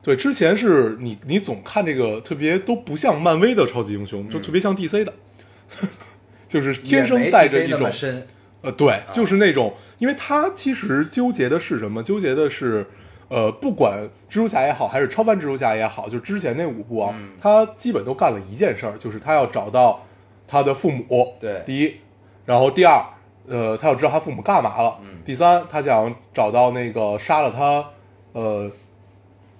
[0.02, 4.30] 对，之前是你你总看这个特别都不像漫威的超级英雄，嗯。
[4.30, 5.12] 就特别像 DC 的，
[6.48, 8.26] 就是天生带着一种深，
[8.60, 12.02] 呃，对，就是那种，因为他其实纠结的是什么？
[12.04, 12.86] 纠结的是，
[13.28, 20.00] 呃，不管蜘蛛侠也好，还是超凡蜘蛛侠也好，就之前那五部啊，嗯他基本都干了一件事儿，就是他要找到
[20.46, 21.34] 他的父母。
[21.40, 21.94] 对第一，
[22.44, 23.04] 然后第二，
[23.46, 24.98] 呃，他要知道他父母干嘛了。
[25.02, 27.84] 嗯第三，他想找到那个杀了他，
[28.32, 28.70] 呃，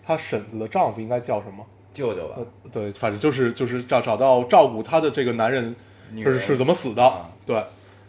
[0.01, 1.67] 他婶子的丈夫应该叫什么？
[1.93, 5.75] 舅舅吧呃，，对，反正就是就是找找到照顾他的这个男人
[6.23, 7.61] 是是怎么死的，啊对。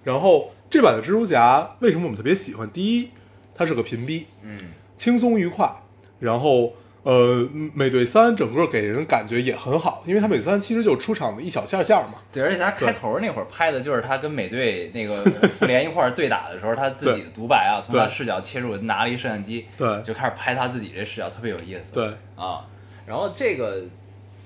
[0.03, 2.69] 然后这版的蜘蛛侠为什么我们特别喜欢？
[2.69, 3.09] 第一，
[3.55, 4.59] 他是个贫逼，嗯，
[4.97, 5.71] 轻松愉快。
[6.19, 20.01] 然后呃，美队三整个给人感觉也很好，因为他美队三其实就出场的一小下下嘛，对，而且他开头那会儿拍的就是他跟美队那个复联一块儿对打的时候，他自己的独白啊，从他视角切入，拿了一摄像机，对。
[20.01, 21.93] 就开始拍他自己这视角，特别有意思。
[21.93, 22.07] 对。
[22.35, 22.65] 啊，
[23.05, 23.83] 然后这个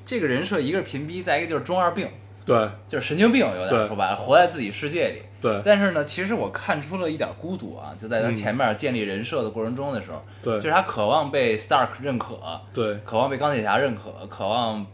[0.05, 2.07] 这个人设，一个是贫逼，再一个就是中二病，
[2.45, 2.69] 对。
[2.87, 5.21] 就是神经病，有点说白了，活在自己世界里。
[5.41, 5.61] 对。
[5.65, 10.55] 但是呢，其实我看出了一点孤独啊，就在他嗯前面建立人设的过程中的时候，对。
[10.55, 12.39] 就是他渴望被 Stark 认可，
[12.73, 12.99] 对。
[13.03, 14.85] 渴望被钢铁侠认可，渴望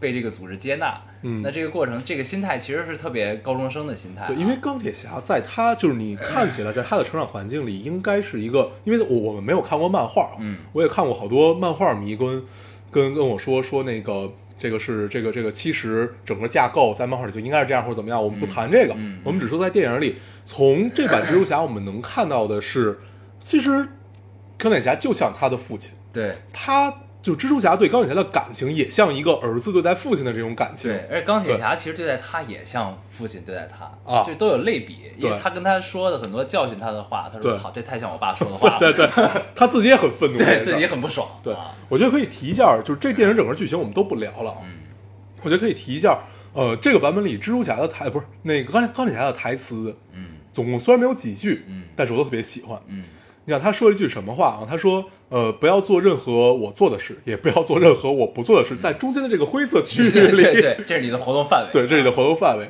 [0.00, 1.00] 被这个组织接纳。
[1.22, 1.42] 嗯。
[1.42, 4.28] 那这个过程，这个心态其实是特别高中生的心态、啊。
[4.28, 12.42] 对，因为钢铁侠在他就是你看起来在他的成长环境里，应该是一个，因为我我们没有看过漫画，嗯，我也看过好多漫画迷跟
[12.90, 22.98] 跟跟我说说那个这个是这个这个其实整个架构在漫画里就应该是这样或者怎么样，我们不谈这个，嗯嗯我们只说在电影里，从这版蜘蛛侠我们能看到的是，
[23.42, 23.88] 其实
[24.58, 26.36] 钢铁侠就像他的父亲，对。
[26.52, 39.06] 他就蜘蛛侠对钢铁侠的感情也像一个儿子对待父亲的这种感情，对，而且钢铁侠其实对待他也像父亲对待他，啊就都有类比，因为他跟他说的很多教训他的话，他说：“对操，这太像我爸说的话了。”对对，
[39.54, 41.28] 他自己也很愤怒，对自己也很不爽。
[41.42, 44.58] 对啊，我觉得可以提一下，就是这电影整个剧情我们都不聊了啊。
[44.64, 44.78] 嗯
[45.42, 46.18] 我觉得可以提一下，
[46.52, 52.78] 呃，这个版本里蜘蛛侠的台不是那个钢铁钢铁侠的台词，嗯总共虽然没有几句，嗯但是我都特别喜欢。
[52.88, 53.02] 嗯
[53.46, 54.66] 你想他说了一句什么话啊？
[54.68, 61.68] 他说：“呃，不要做任何我做的事，也不要做任何我不做的事，在中间的这个灰色区 域对里，对对，这是你的活动范围。
[61.72, 62.68] 对，这是你的活动范围。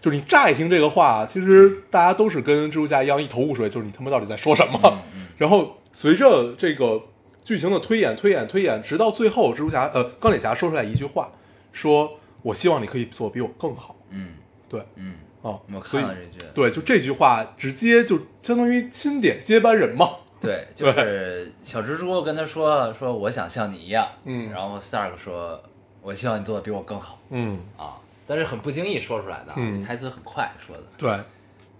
[0.00, 4.80] 就是你乍一听这个话，其实大家都是跟蜘蛛侠一样一头雾水，就是你他妈到底在说什么？
[4.84, 7.00] 嗯嗯 然后随着这个
[7.44, 11.30] 剧情的推演、推演、推演，直到最后，蜘蛛侠呃钢铁侠说出来一句话，
[11.72, 12.10] 说
[12.42, 13.94] 我希望你可以做比我更好。
[14.10, 14.30] 嗯
[14.68, 16.46] 对嗯，啊，我所以看了这句。
[16.54, 20.08] 对，就这句话直接就相当于钦点接班人嘛。
[20.40, 24.50] 对，就是小蜘蛛跟他说说我想像你一样，嗯。
[24.50, 25.62] 然后 Stark 说
[26.00, 27.18] 我希望你做的比我更好。
[27.28, 29.52] 嗯，啊，但是很不经意说出来的
[29.84, 31.14] 台词很快说的，对。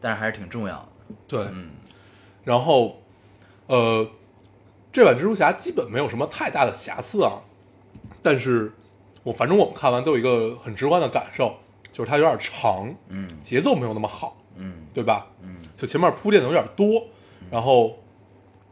[0.01, 0.89] 但是还是挺重要的。
[1.27, 1.41] 对。
[1.53, 1.71] 嗯。
[2.45, 3.01] 然后
[3.67, 4.07] 呃，
[4.93, 7.41] 这版蜘蛛侠基本没有什么太大的瑕疵啊，
[8.23, 8.73] 但是
[9.23, 11.57] 我反正我们看完都有一个很直观的感受，
[11.91, 13.27] 就是它有点长，嗯。
[13.43, 14.85] 节奏没有那么好，嗯。
[14.93, 15.27] 对吧？
[15.41, 15.57] 嗯。
[15.77, 17.07] 就前面铺垫的有点多，
[17.51, 17.97] 然后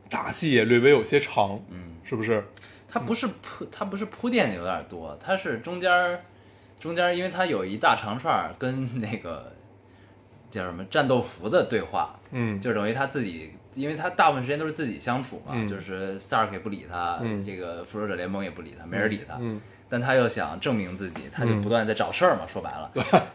[0.09, 2.45] 打戏也略微有些长，嗯，是不是？
[2.91, 6.21] 它不是铺，它不是铺垫的有点多，它是中间儿
[6.81, 9.53] 中间儿，因为它有一大长串跟那个
[10.51, 22.91] 叫什么战斗服的对话，嗯，就等于他自己，因为他大部分时间都是自己相处嘛，嗯就是 Stark 也不理他，嗯这个复仇者联盟也不理他，没人理他，嗯但他又想证明自己，他就嗯不断地在找事儿嘛，说白了，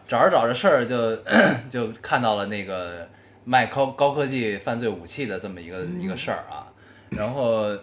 [0.08, 1.16] 找着找着事儿就
[1.70, 3.08] 就看到了那个
[3.44, 6.66] 卖高高科技犯罪武器的这么一个、一个事儿啊，
[7.10, 7.76] 然后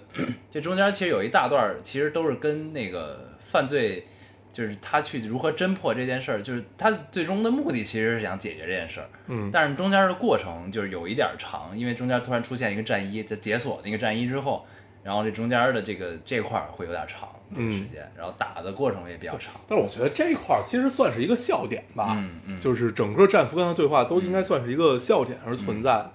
[0.50, 4.06] 这中间其实有一大段儿，其实都是跟那个犯罪。
[4.54, 9.50] 就是他去如何侦破这件事儿，就是他最终的目的其实是想解决这件事儿，嗯。
[9.50, 14.66] 但是中间的过程就是有一点儿长，因为中间突然出现一个战衣，在解锁那个战衣之后，
[15.04, 19.54] 然后这中间的这个这块儿会有点长这个时间，然后打的过程也比较长。
[19.68, 22.60] 但是我觉得这一块儿其实算是一个笑点吧，嗯嗯。
[22.60, 25.94] 就是整个战俘跟他对话都应该算是一个笑点而存在。
[25.94, 26.12] 的。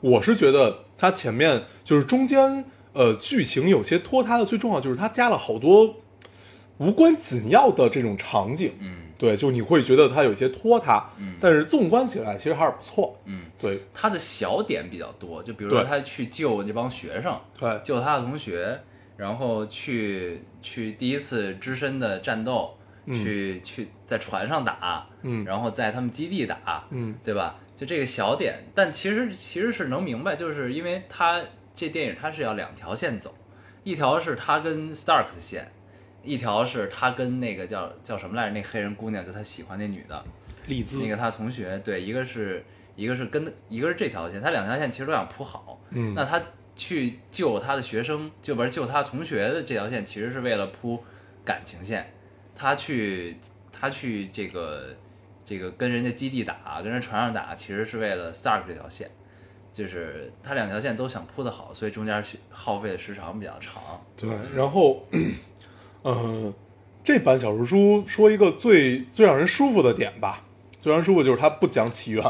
[0.00, 5.96] 我是觉得他前面就是中间呃剧情有些拖沓的，最重要就是他加了好多
[6.78, 9.02] 无关紧要的这种场景，嗯。
[9.18, 11.34] 对，就你会觉得他有些拖沓，嗯。
[11.40, 13.82] 但是纵观起来其实还是不错，嗯，对。
[13.92, 17.80] 他的小点比较多，就比如说他去救那帮学生，对。
[17.82, 18.80] 救他的同学，
[19.18, 23.22] 然后去去第一次只身的战斗，嗯。
[23.22, 25.44] 去去在船上打，嗯。
[25.44, 27.14] 然后在他们基地打，嗯。
[27.22, 27.56] 对吧？
[27.76, 31.40] 就这个小点，但其实其实是能明白，就是因为他
[31.74, 33.32] 这电影它是要两条线走，
[33.84, 35.70] 一条是他跟 Stark 的线，
[36.24, 40.24] 一条是他跟那个叫叫什么来着，那黑人姑娘，就他喜欢那女的，
[40.66, 40.98] 丽兹。
[41.00, 42.64] 那个他同学，对，一个是
[42.96, 46.14] 一个是跟一个是这条线，他两条线其实都想铺好，嗯。
[46.16, 46.42] 那他
[46.78, 51.02] 去救他的学生，就不是救他同学的这条线，其实是为了铺
[51.44, 52.14] 感情线，
[52.54, 53.36] 他去
[53.72, 54.94] 他去这个
[55.44, 59.10] 这个跟人家基地打，跟人船上打，其实是为了 Stark 这条线，
[59.72, 63.82] 就是他两条线都想铺的好，所以中间耗费的时长比较长。
[64.16, 65.04] 对，然后，
[66.02, 66.54] 呃，
[67.02, 70.44] 这版小说书说一个最最让人舒服的点吧，
[70.78, 72.24] 最让人舒服就是他不讲起源，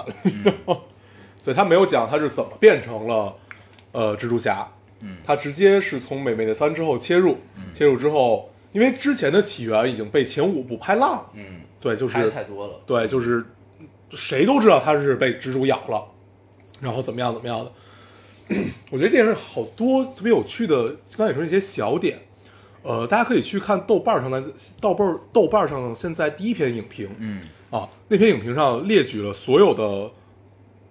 [1.44, 3.36] 对，他没有讲他是怎么变成了
[3.92, 4.68] 呃蜘蛛侠，
[5.00, 7.36] 嗯他直接是从美美的三之后切入，
[7.72, 12.74] 切入之后，因为之前的起源已经被前五部拍烂了，嗯，对，就拍是的太多了。
[12.86, 13.44] 对，就是
[14.10, 16.04] 谁都知道他是被蜘蛛咬了，
[16.80, 17.72] 然后怎么样怎么样的。
[18.90, 22.18] 我觉得电影好多特别有趣的，刚才也说一些小点，
[22.82, 24.42] 呃，大家可以去看豆瓣上的
[24.80, 30.10] 豆瓣豆瓣上现在第一篇影评，嗯啊，那篇影评上列举了所有的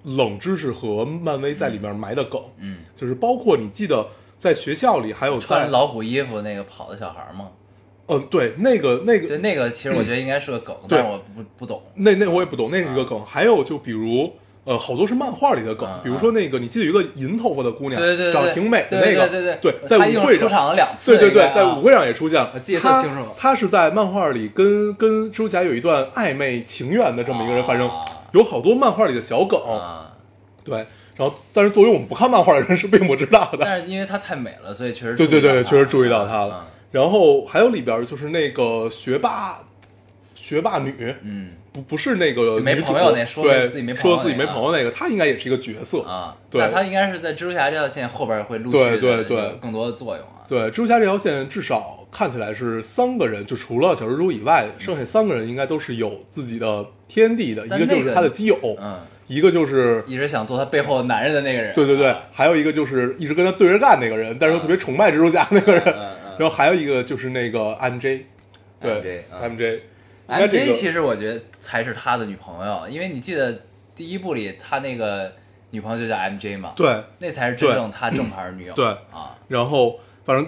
[0.04, 4.08] 冷知识和漫威在里面埋的梗，嗯，就是包括你记得
[4.38, 7.50] 在学校里还有穿，老虎衣服那个跑的小孩吗？
[8.10, 11.82] 嗯、对，那个那个对，那个其实我觉得应该是个梗，对但我不不懂。
[11.96, 13.22] 那那我也不懂，那是一个梗。
[13.26, 14.32] 还有就比如，
[14.64, 22.58] 呃，好多是漫画里的梗，嗯比如说那个，你记得有一个银头发的姑娘，对对对，长得挺美的那个，对对对在舞会上出，场了两次，对对对在舞会上也出现了。
[22.62, 27.90] 记得他特清楚她是在漫画里跟跟蜘蛛侠有一段暧昧情缘的这么一个人，啊反正
[28.32, 30.14] 有好多漫画里的小梗，啊。
[30.64, 30.86] 对。
[31.16, 33.60] 然后，但是作为我们不看漫画的人是并不知道的。
[33.62, 36.68] 但是因为它太美了，所以确实对对对，确实注意到他嗯了。
[36.92, 39.64] 然后还有里边就是那个学霸，
[40.36, 50.46] 学霸女，嗯不不是那个就没朋友那说对自己没朋友说自己没那个朋友那个，她应该也是一个角色嗯啊，对那她应该是在蜘蛛侠这条线后边会陆续对对对更多的作用啊。
[50.48, 57.66] 对，蜘蛛侠这条线至少看起来是三个人，就除了小蜘蛛以外，剩下三个人应该都是有自己的天地的。
[57.66, 61.74] 一个就是他的基友，嗯，一个就是一直想做他背后男人的那个人。
[61.74, 65.84] 对对对啊，还有一个就是一直跟他对着干那个人，但是又特别崇拜蜘蛛侠那个人。
[66.38, 68.22] 然后还有一个就是那个 MJ，
[68.80, 69.82] 对 MJ 嗯 MJ，应
[70.28, 73.64] 该这 MJ 其实我觉得才是他的女朋友，因为你记得
[73.96, 75.34] 第一部里他那个
[75.72, 78.74] 女朋友就叫 MJ 嘛，，对那才是真正他正牌女友。
[78.76, 80.48] 对啊，然后反正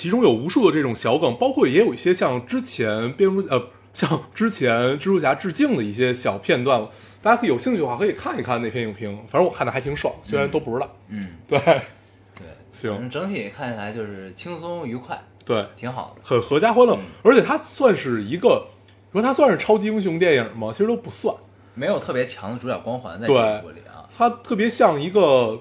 [0.00, 6.88] 其中有无数的这种小梗，包括也有一些像之前蝙蝠呃，像之前蜘蛛侠致敬的一些小片段，
[7.20, 10.90] 大家可以有兴趣的话可以看一看那篇影评，反正我看的还挺爽，虽然都不知道。
[11.08, 11.58] 嗯，对。
[11.58, 13.10] 对，行。
[13.10, 16.22] 整体看起来就是轻松愉快，对，挺好的。
[16.24, 17.00] 很合家欢乐，嗯。
[17.22, 18.68] 而且它算是一个，
[19.12, 20.70] 你说它算是超级英雄电影吗？
[20.72, 21.36] 其实都不算，
[21.74, 23.36] 没有特别强的主角光环在对。
[23.36, 24.08] 这一部里啊。
[24.16, 25.60] 它特别像一个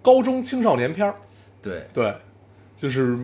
[0.00, 1.16] 高中青少年片儿，
[1.60, 2.14] 对，对，
[2.76, 3.18] 就是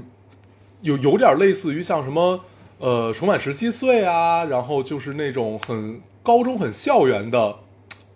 [0.85, 2.44] 有有点类似于像什么
[2.79, 7.57] 呃重返十七岁啊，然后就是那种很高中很校园的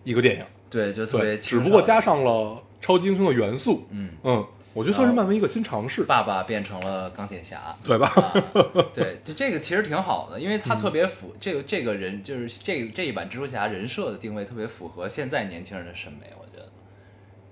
[0.05, 8.07] 一个电影，对，就特别只不过加上了超级英雄的元素，嗯，嗯，我觉得算是漫威一个新尝试，爸爸变成了钢铁侠，对吧？
[8.15, 8.33] 啊，
[8.95, 16.69] 对，就这个其实挺好的，因为他特别嗯符、这个这个人就是这个这一版蜘蛛侠人设的定位特别符合现在年轻人的审美，我觉得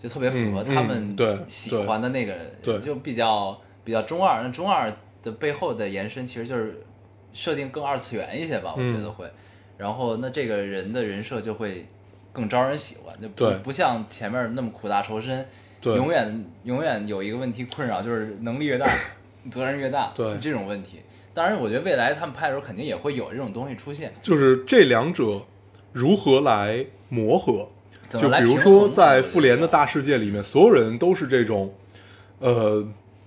[0.02, 1.16] 就特别符合嗯他们
[1.48, 4.42] 喜欢的那个，对就比较比较中二。
[4.42, 6.83] 那中二的背后的延伸其实就是
[7.33, 9.26] 设定更二次元一些吧，我嗯觉得会。
[9.76, 11.87] 然后那这个人的人设就会
[12.33, 15.46] 更招人喜欢，就不不像前面那么苦大仇深，
[15.81, 18.90] 对永远永远有一个问题困扰，就是能力越大，
[19.50, 21.00] 责任越大，对这种问题。
[21.35, 24.11] 当然，我觉得未来他们拍的时候肯定也会有这种东西出现。
[24.22, 25.42] 就是这两者
[25.92, 27.68] 如何来磨合？
[28.09, 31.74] 怎么来就比如说，在复联的大世界里面，所有人都是这种，
[32.38, 32.87] 呃，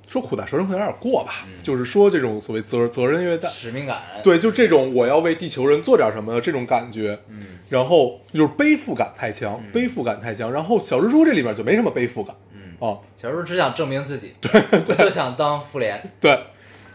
[0.10, 10.52] 说苦大仇深可能有点过吧，嗯就是说这种所谓责责任越大，使命感，对，就这种我要为地球人做点什么的这种感觉，嗯，然后就是背负感太强，背负感太强。
[10.52, 16.32] 然后小蜘蛛这里面就没什么背负感，嗯，啊，小蜘蛛只想证明自己， 对，我就想当复联，对，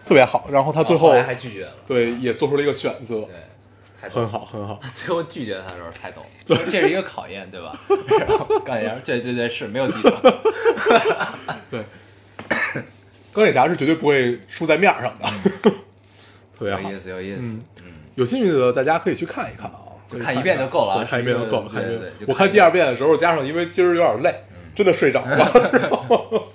[0.05, 0.49] 特别好。
[0.51, 3.35] 然后他最后后还拒绝了，对也做出了一个选择，对。
[4.11, 4.79] 很好，很好。
[4.93, 7.75] 最后拒绝他的时候太逗了，这是一个考验，对吧？
[8.29, 10.11] 然后钢铁侠对对对是没有记住，
[11.71, 11.83] 对，
[13.35, 15.27] 钢铁侠是绝对不会输在面儿上的，
[16.57, 16.81] 特别好。
[16.81, 16.99] 有意。
[16.99, 17.63] 思有意思，嗯。
[17.85, 21.69] 嗯，有兴趣的大家可以去看一看啊，就看一遍就够了看一遍就够了。
[21.69, 24.35] 看一遍对对我看第二遍的时候，加上因为今儿有点累，
[24.75, 25.51] 真的睡着了。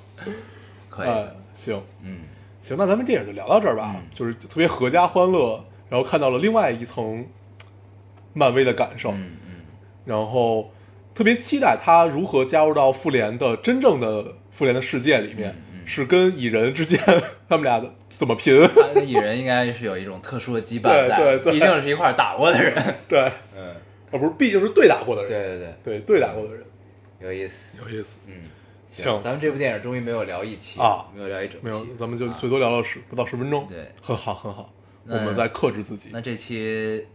[0.90, 1.82] 可以， 哎，行。
[2.04, 2.20] 嗯，
[2.62, 7.28] 行，那咱们电影就聊到这儿吧，就是特别合家欢乐，然后看到了另外一层
[8.34, 9.56] 漫威的感受，嗯嗯，
[10.06, 10.72] 然后
[11.14, 15.54] 特别期待他如何加入到复联的真正的复联的世界里面，
[15.90, 17.00] 是跟蚁人之间
[17.50, 18.56] 他们俩的怎么拼？
[18.76, 21.40] 他跟蚁人应该是有一种特殊的羁绊在，对对。
[21.40, 22.74] 对毕竟是一块打过的人，
[23.10, 23.20] 对，
[23.58, 23.76] 嗯，啊
[24.12, 26.64] 不是，毕竟是对打过的人，对对对，对对打过的人，
[27.20, 28.20] 有意思，有意思。
[28.28, 28.34] 嗯，
[28.88, 33.92] 行咱们这部电影终于没有聊一期啊没有聊一整期，没有，咱们就啊最多聊了十不到十分钟，对。
[34.02, 34.72] 很好很好，
[35.08, 37.06] 我们在克制自己那这期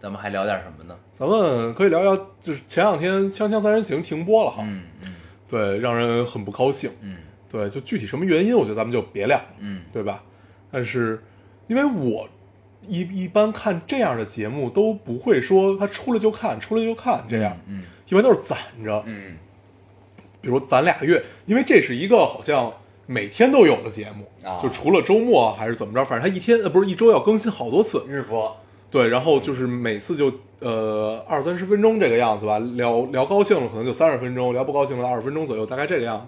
[0.00, 0.96] 咱们还聊点什么呢？
[1.18, 5.14] 咱们可以聊聊，就是前两天《锵锵三人行》停播了哈，嗯嗯。
[5.46, 6.90] 对，让人很不高兴。
[7.00, 7.16] 嗯
[7.54, 10.24] 对，就具体什么原因，我觉得咱们就别聊，嗯对吧？
[10.72, 11.22] 但是
[11.68, 12.28] 因为我
[12.88, 19.00] 一一般看这样的节目都不会说他出来就看，出来就看这样，嗯一般都是攒着。
[19.06, 19.38] 嗯
[20.40, 22.72] 比如攒俩月，因为这是一个好像
[23.06, 28.56] 每天都有的节目，啊就除了周末还是怎么着，反正他一天呃不是一周要更新好多次，日播，
[28.90, 36.26] 对，然后就是每次就呃二三十分钟这个样子吧，聊聊高兴了可能就三十分钟，聊不高兴了二十分钟左右，大概这个样子。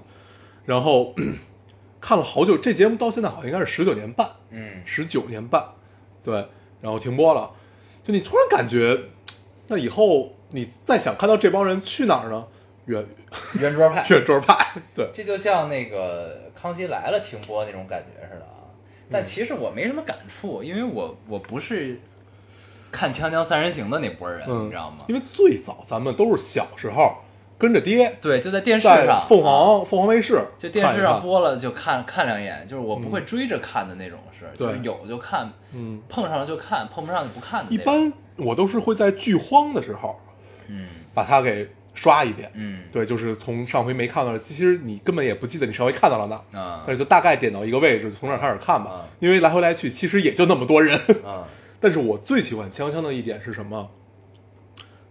[0.66, 1.14] 然后
[2.00, 5.64] 看了好久，这节目到现在好像应该是十九年半，嗯十九年半，
[6.22, 6.34] 对，
[6.82, 7.50] 然后停播了，
[8.02, 8.98] 就你突然感觉，
[9.68, 12.46] 那以后你再想看到这帮人去哪儿呢？
[12.86, 13.04] 圆
[13.58, 18.62] 圆桌派， 圆桌派，对，这就像那个《康熙来了》停播那种感觉似的啊。
[19.10, 22.00] 但其实我没什么感触，因为我我不是
[22.92, 24.98] 看《锵锵三人行》的那波人，嗯，你知道吗？
[25.08, 27.16] 因为最早咱们都是小时候
[27.58, 38.12] 跟着爹对，就在电视在上，凤啊凰凤凰卫视就电视上播了就看看两眼，就是我不会追着看的那种是，对就是有就看，嗯，碰上了就看，碰不上就不看的一那种。
[38.36, 40.20] 般我都是会在剧荒的时候
[40.68, 42.50] 嗯把它给刷一遍。
[42.54, 49.08] 嗯对，就是从上回没看到的，其实你根本也不记得你上回看到了哪，啊但是就大概点到一个位置，从那儿开始看吧啊。
[49.18, 50.98] 因为来回来去其实也就那么多人。
[51.24, 51.48] 啊
[51.80, 53.90] 但是我最喜欢锵锵的一点是什么？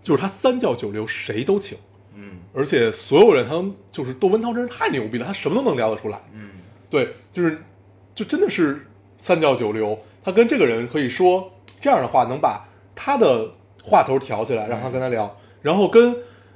[0.02, 1.78] 就是他三教九流谁都请，
[2.16, 6.20] 嗯而且所有人他都就是窦文涛真是太牛逼了，他什么都能聊得出来。
[6.34, 6.50] 嗯
[6.90, 7.58] 对，就是
[8.14, 8.88] 就真的是
[9.18, 10.00] 三教九流。
[10.24, 13.52] 他跟这个人可以说这样的话，能把他的
[13.84, 16.16] 话头挑起来，让他跟他聊，然后跟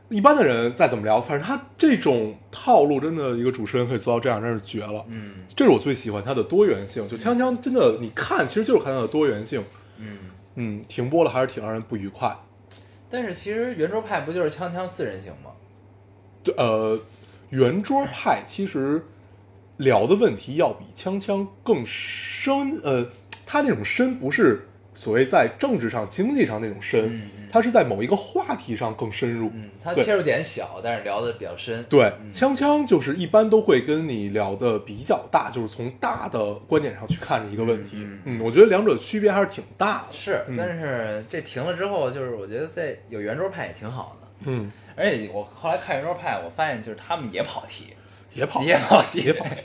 [0.09, 5.05] 一般的人再怎么聊，反正他这种套路，真的一个主持人可以做到这样，真是绝了。
[5.07, 7.07] 嗯这是我最喜欢他的多元性。
[7.07, 9.63] 就锵锵真的，你看其实就是看他的多元性。
[9.97, 10.17] 嗯。
[10.55, 12.37] 嗯，停播了还是挺让人不愉快的。
[13.09, 15.51] 但是其实圆桌派不就是锵锵四人行吗？
[16.43, 16.99] 对呃，
[17.49, 19.03] 圆桌派其实
[19.77, 23.07] 聊的问题要比锵锵更深，呃，
[23.45, 24.68] 他那种深不是
[24.99, 29.49] 所谓在政治上、经济上那种深，嗯嗯他是在某一个话题上更深入。
[29.53, 31.81] 嗯，他切入点小，但是聊的比较深。
[31.85, 37.91] 对，嗯锵锵就是一般都会跟你聊的比较大，就是从大的观点上去看一个问题。
[37.95, 40.13] 嗯嗯我觉得两者区别还是挺大的。
[40.13, 44.27] 是，嗯但是这停了之后，就是我觉得在有圆桌派也挺好的。
[44.51, 47.93] 嗯，而且我后来看圆桌派，我发现就是他们也跑题，
[48.33, 49.61] 也跑，也跑题，也跑题。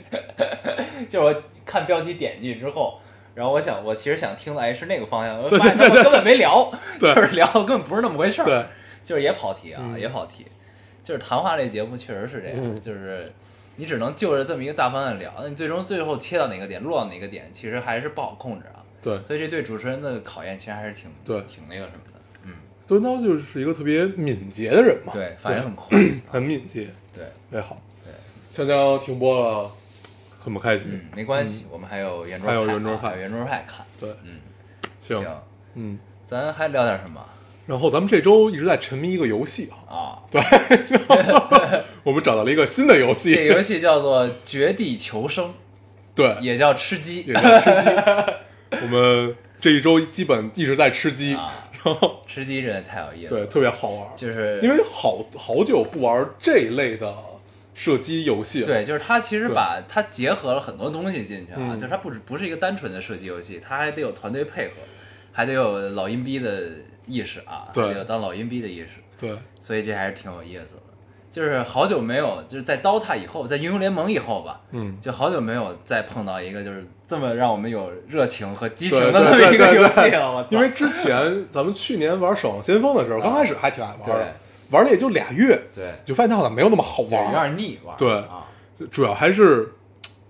[1.09, 3.01] 就是我看标题点进去之后，
[3.35, 8.65] 然后我想，我其实想听的哎是那个方向，我对发现根本没聊， 就是聊根本不是那么回事儿，对，
[9.03, 10.45] 就是也跑题啊，嗯也跑题，
[11.03, 13.31] 就是谈话类节目确实是这样，嗯就是
[13.75, 18.81] 你只能就着这么一个大方向聊，那你最终最后切到哪个点，落到哪个点，其实还是不好控制啊。
[19.01, 22.13] 对，所以这对主持人的考验其实还是挺对挺那个什么的，
[22.43, 22.53] 嗯，
[22.87, 25.99] 窦文涛就是一个特别敏捷的人嘛，对，反应很快，
[26.31, 27.77] 很敏捷，对，特别好。
[28.03, 29.71] 对，锵锵停播了，
[30.45, 30.91] 很不开心。
[30.93, 33.07] 嗯，没关系，我们还有圆桌还有派圆桌派。
[33.07, 34.39] 啊还有圆桌派看，对，嗯，
[35.01, 35.25] 行，
[35.73, 35.99] 嗯。
[36.27, 37.19] 咱还聊点什么？
[37.65, 40.21] 然后咱们这周一直在沉迷一个游戏啊，啊？
[40.29, 40.39] 对，
[42.03, 45.45] 我们找到了一个新的游戏，这游戏叫做《绝地求生》，
[46.13, 47.23] 对，也叫吃鸡。
[47.23, 47.89] 也叫吃鸡。
[48.81, 52.23] 我们这一周基本一直在吃鸡，啊，然后。
[52.27, 57.13] 吃鸡真的太有意思对，特别好玩，就是因为好好久不玩这一类的
[57.75, 61.73] 射击游戏，对，就是它其实把它结合了很多东西进去啊，嗯。
[61.77, 64.75] 就是它不只不是一个单纯的射击游戏，它还得有团队配合，
[65.31, 66.63] 还得有老阴逼的
[67.05, 67.83] 意识啊，对。
[67.85, 68.87] 还得有当老阴逼的意识，
[69.19, 69.37] 对。
[69.59, 70.81] 所以这还是挺有意思的。
[71.29, 80.47] 就是好久没有，就是在 DOTA 以后，在英雄联盟以后吧，嗯，就好久没有再碰到一个就是这么让我们有热情和激情的这么一个游戏了。
[80.49, 84.13] 因为之前咱们去年玩《守望先锋》的时候，刚开始还挺爱玩对。
[84.13, 84.33] 的，
[84.71, 87.95] 玩了也就俩月，对，就发现它好像没有那么好玩，有，点腻玩。
[87.97, 88.45] 对啊，
[88.91, 89.73] 主要还是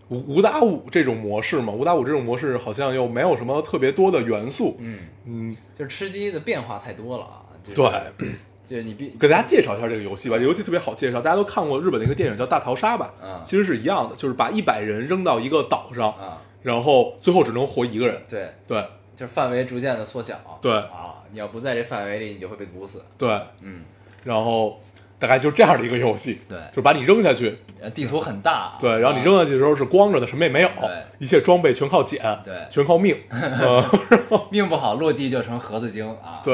[0.10, 7.42] 五五打五这种模式嘛，五打五这种模式好像又没有什么特别多的元素，嗯，嗯，就是吃鸡的变化太多了啊。
[7.64, 8.30] 就是对，
[8.68, 10.38] 就是你必给大家介绍一下这个游戏吧。
[10.38, 13.12] 这游戏特别好介绍，大家都看过日本的一个电影叫《大逃杀》吧？
[13.24, 18.22] 嗯其实是一样的，就是把一百人扔到一个岛上，啊，然后最后只能活一个人。
[18.30, 20.36] 对，对就是范围逐渐的缩小。
[20.62, 23.04] 对啊，你要不在这范围里，你就会被毒死。
[23.18, 23.30] 对，
[23.62, 23.84] 嗯，
[24.26, 24.82] 然后
[25.18, 26.58] 大概就这样的一个游戏，对。
[26.72, 28.76] 就是把你扔下去，呃地图很大。
[28.80, 30.70] 对，然后你扔啊下去的时候是光着的，什么也没有。
[30.78, 32.54] 对，一切装备全靠捡，对。
[32.70, 33.84] 全靠命，嗯
[34.52, 36.42] 命不好，落地就成盒子精啊。
[36.44, 36.54] 对，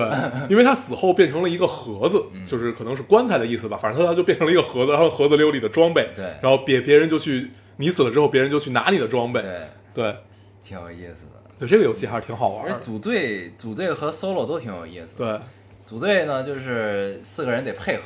[0.49, 2.45] 因为他死后变成了一个盒子，嗯。
[2.45, 6.25] 就是可能是棺材的意思吧，反正他就变成了一个盒子，然后盒子里有你的装备，对。
[6.41, 9.61] 然后别别人就去，你死了之后，别人就去拿你的装备，对，
[9.93, 10.15] 对。
[10.63, 11.41] 挺有意思的。
[11.59, 12.73] 对，这个游戏还是挺好玩的。
[12.73, 15.39] 而组队组队和 solo 都挺有意思。，对
[15.91, 18.03] 组队呢就是四个人得配合，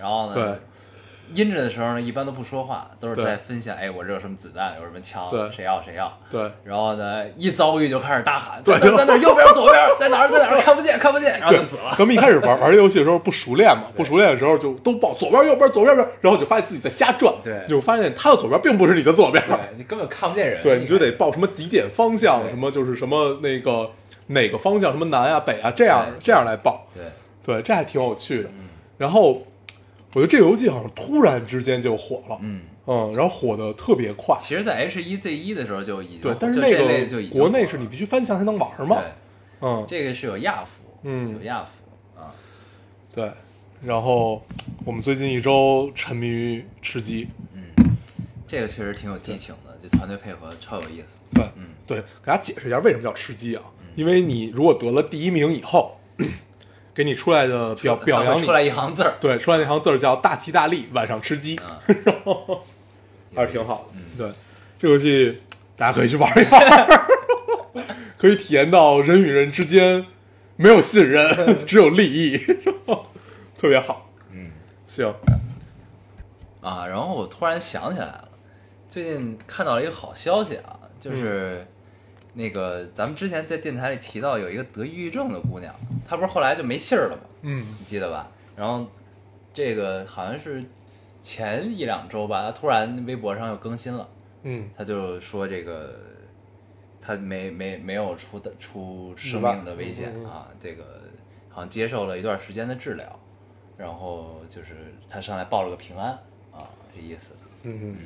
[0.00, 6.12] 然后呢对，阴着的时候呢一般都不说话，都是在分享，哎，我这有什么子弹，有什么枪对，谁要谁要。
[6.32, 11.94] 对然后呢，一遭遇就开始大喊，对在哪右边左边，在哪儿在哪儿，看不见看不见，然后就死了。
[11.96, 23.88] 咱们一开始玩玩这游戏的时候不熟练嘛，不熟练的时候就都报左边右边左边边，然后就发现自己在瞎转，对就发现他的左边并不是你的左边，对你根本看不见人，对，你就得报什么几点方向，什么就是什么那个
[24.28, 27.04] 哪个方向，什么南啊北啊这样这样来报，对，
[27.48, 28.50] 对，这还挺有趣的。
[28.98, 29.42] 然后
[30.12, 39.04] 我觉得这个游戏好像突然之间就火了，嗯，嗯，然后火的特别快，其实，在 H 一 Z 一的时候就已经对，但是就那个国内是你必须翻墙才能玩嘛，对，
[39.62, 42.34] 嗯，这个是有亚服，嗯有亚服啊，
[43.14, 43.30] 对。
[43.80, 44.44] 然后
[44.84, 47.62] 我们最近一周沉迷于吃鸡，嗯
[48.46, 51.18] 这个确实挺有激情的，这团队配合超有意思。
[51.32, 53.62] 对，嗯对，给大家解释一下为什么叫吃鸡啊？
[53.94, 55.98] 因为你如果得了第一名以后，
[56.98, 58.44] 给你出来的表表扬你。
[58.44, 61.78] 出，来一行字儿，对，出来那行字儿叫“大吉大利，晚上吃鸡”，啊，
[63.36, 63.86] 还是挺好。
[63.92, 64.00] 的。
[64.00, 64.02] 嗯。
[64.18, 64.32] 对，
[64.80, 65.40] 这个游戏
[65.76, 66.88] 大家可以去玩一玩，
[68.18, 70.04] 可以体验到人与人之间
[70.56, 71.32] 没有信任，
[71.64, 72.36] 只有利益，
[73.56, 74.10] 特别好。
[74.32, 74.50] 嗯。
[74.84, 75.14] 行，
[76.60, 78.28] 啊，然后我突然想起来了，
[78.88, 81.64] 最近看到了一个好消息啊，就是
[82.34, 85.74] 那个咱们之前在电台里提到有一个得抑郁症的姑娘，
[86.06, 87.22] 她不是后来就没信儿了吗？
[87.42, 88.28] 嗯你记得吧？
[88.56, 88.86] 然后
[89.52, 90.64] 这个好像是
[91.22, 94.08] 前一两周吧，她突然微博上又更新了，
[94.42, 95.98] 嗯她就说这个
[97.00, 101.02] 她没没没有出的出生命的危险啊，这个
[101.48, 103.20] 好像接受了一段时间的治疗，
[103.76, 106.10] 然后就是她上来报了个平安
[106.52, 107.32] 啊，这意思。
[107.62, 107.96] 嗯，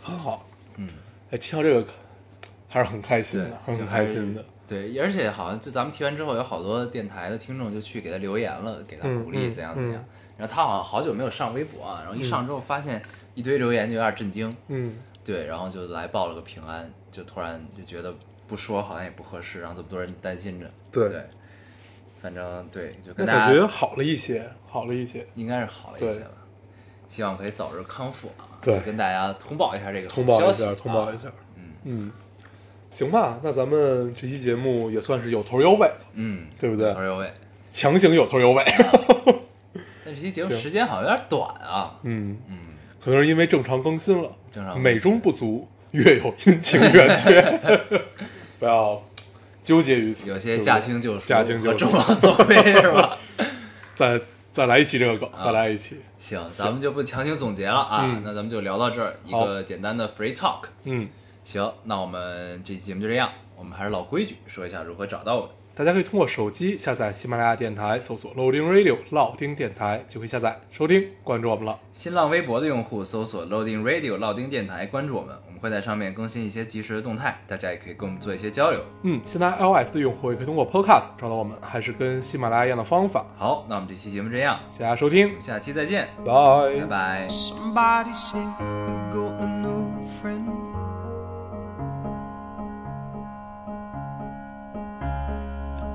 [0.00, 0.46] 很好。
[0.76, 0.88] 嗯，
[1.30, 1.84] 哎，听到这个
[2.74, 4.44] 还是很开心对的，，很就还是开心的。。
[4.66, 9.94] 对，而且好像就咱们提完之后，有好多电台的听众就去给他留言了，给他鼓励嗯怎样怎样。
[9.94, 10.04] 嗯
[10.36, 13.00] 然后他好像好久没有上微博啊，然后一上之后发现
[13.36, 14.92] 一堆留言就有点震惊，嗯，
[15.24, 18.12] 对，然后就来报了个平安，就突然就觉得
[18.48, 20.66] 不说好像也不合适，然后这么多人担心着。
[20.90, 21.22] 对对，
[22.20, 25.24] 反正对，就跟大家感觉家好了一些，好了一些。
[25.36, 26.30] 应该是好了一些对吧。
[27.08, 28.58] 希望可以早日康复啊！
[28.60, 31.34] 对跟大家通报一下这个好通报消息一下，通报一下啊。
[31.54, 32.12] 嗯嗯，
[32.94, 37.28] 行吧，那咱们这期节目也算是有头有尾，嗯，对不对有头有尾。
[37.72, 38.62] 强行有头有尾。
[40.06, 41.98] 但这期节目时间好像有点短啊。
[42.04, 42.58] 嗯，嗯，
[43.04, 47.60] 可能是因为正常更新了，正常美中不足，月有阴晴圆缺，
[48.60, 49.02] 不要
[49.64, 50.30] 纠结于此。
[50.30, 53.18] 有些驾轻就熟，驾轻就熟和众望所归是吧？
[53.96, 54.20] 再
[54.52, 55.96] 再来一期这个梗，啊再来一期。
[56.16, 60.66] 行，咱们就不强行总结了啊，嗯那咱们就聊到这儿，一个简单的 free talk。
[60.84, 61.08] 嗯，
[61.44, 65.50] 行，那我们这期节目就这样，我们还是老规矩，说一下如何找到我们。
[65.76, 71.76] 大家可以通过手机下载喜马拉雅电台，搜索 Loading Radio 老丁电台，就可以下载收听，关注我们了。
[71.92, 78.80] 新浪微博的用户搜索 Loading Radio 老丁电台，关注我们，我们会在上面更新一些及时的动态，大家也可以跟我们做一些交流。
[79.02, 83.26] 嗯，现在 iOS 的用户也可以通过 Podcast 找到我们，还是跟喜马拉雅一样的方法。
[83.36, 86.32] 好，那我们这期节目这样，谢谢大家收听我，们下期再见，拜
[86.82, 87.28] 拜拜。
[87.28, 88.83] Somebody say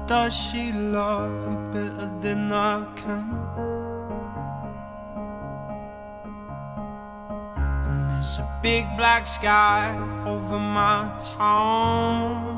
[0.10, 3.30] Does she love you better than I can?
[7.86, 9.96] And there's a big black sky
[10.26, 12.58] over my town.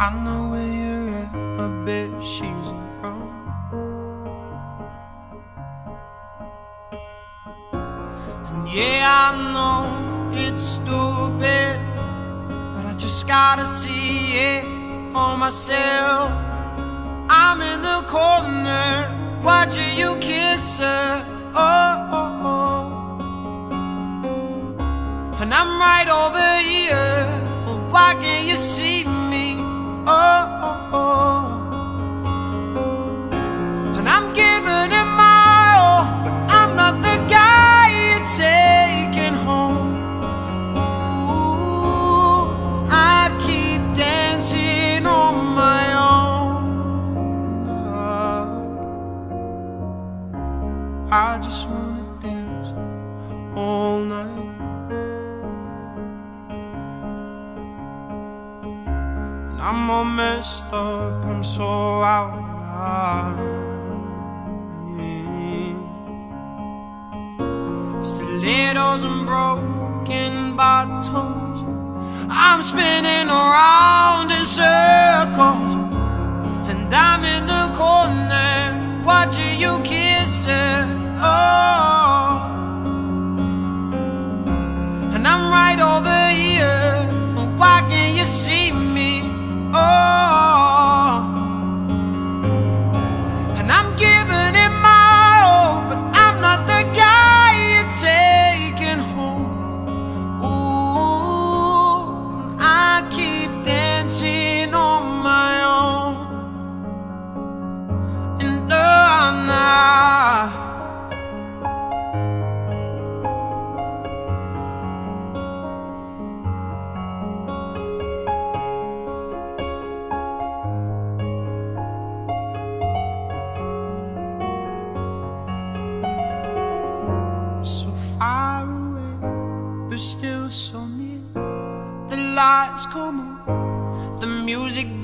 [0.00, 3.28] I know where you're at, I bet she's around.
[8.48, 11.89] And yeah, I know it's stupid,
[13.00, 14.62] just gotta see it
[15.10, 16.30] for myself.
[17.30, 21.24] I'm in the corner watching you kiss her.
[21.54, 22.82] Oh, oh, oh.
[25.40, 27.26] And I'm right over here.
[27.90, 29.56] Why can't you see me?
[30.06, 31.59] Oh, oh, oh.
[51.12, 52.68] I just wanna dance
[53.56, 54.46] all night.
[59.50, 63.58] And I'm all messed up, I'm so out of line.
[68.00, 71.64] Stilettos and broken bottles.
[72.30, 75.72] I'm spinning around in circles,
[76.70, 80.79] and I'm in the corner watching you kiss it
[81.22, 81.79] oh.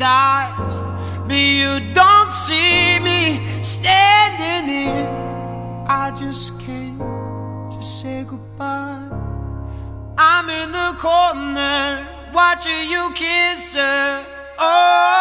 [0.06, 0.74] stars,
[1.26, 5.08] but you don't see me standing here.
[5.88, 6.98] I just came
[7.72, 9.10] to say goodbye.
[10.16, 14.24] I'm in the corner watching you kiss her.
[14.60, 15.16] Oh.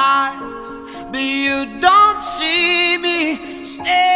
[0.00, 3.64] eyes, but you don't see me.
[3.64, 4.09] Stay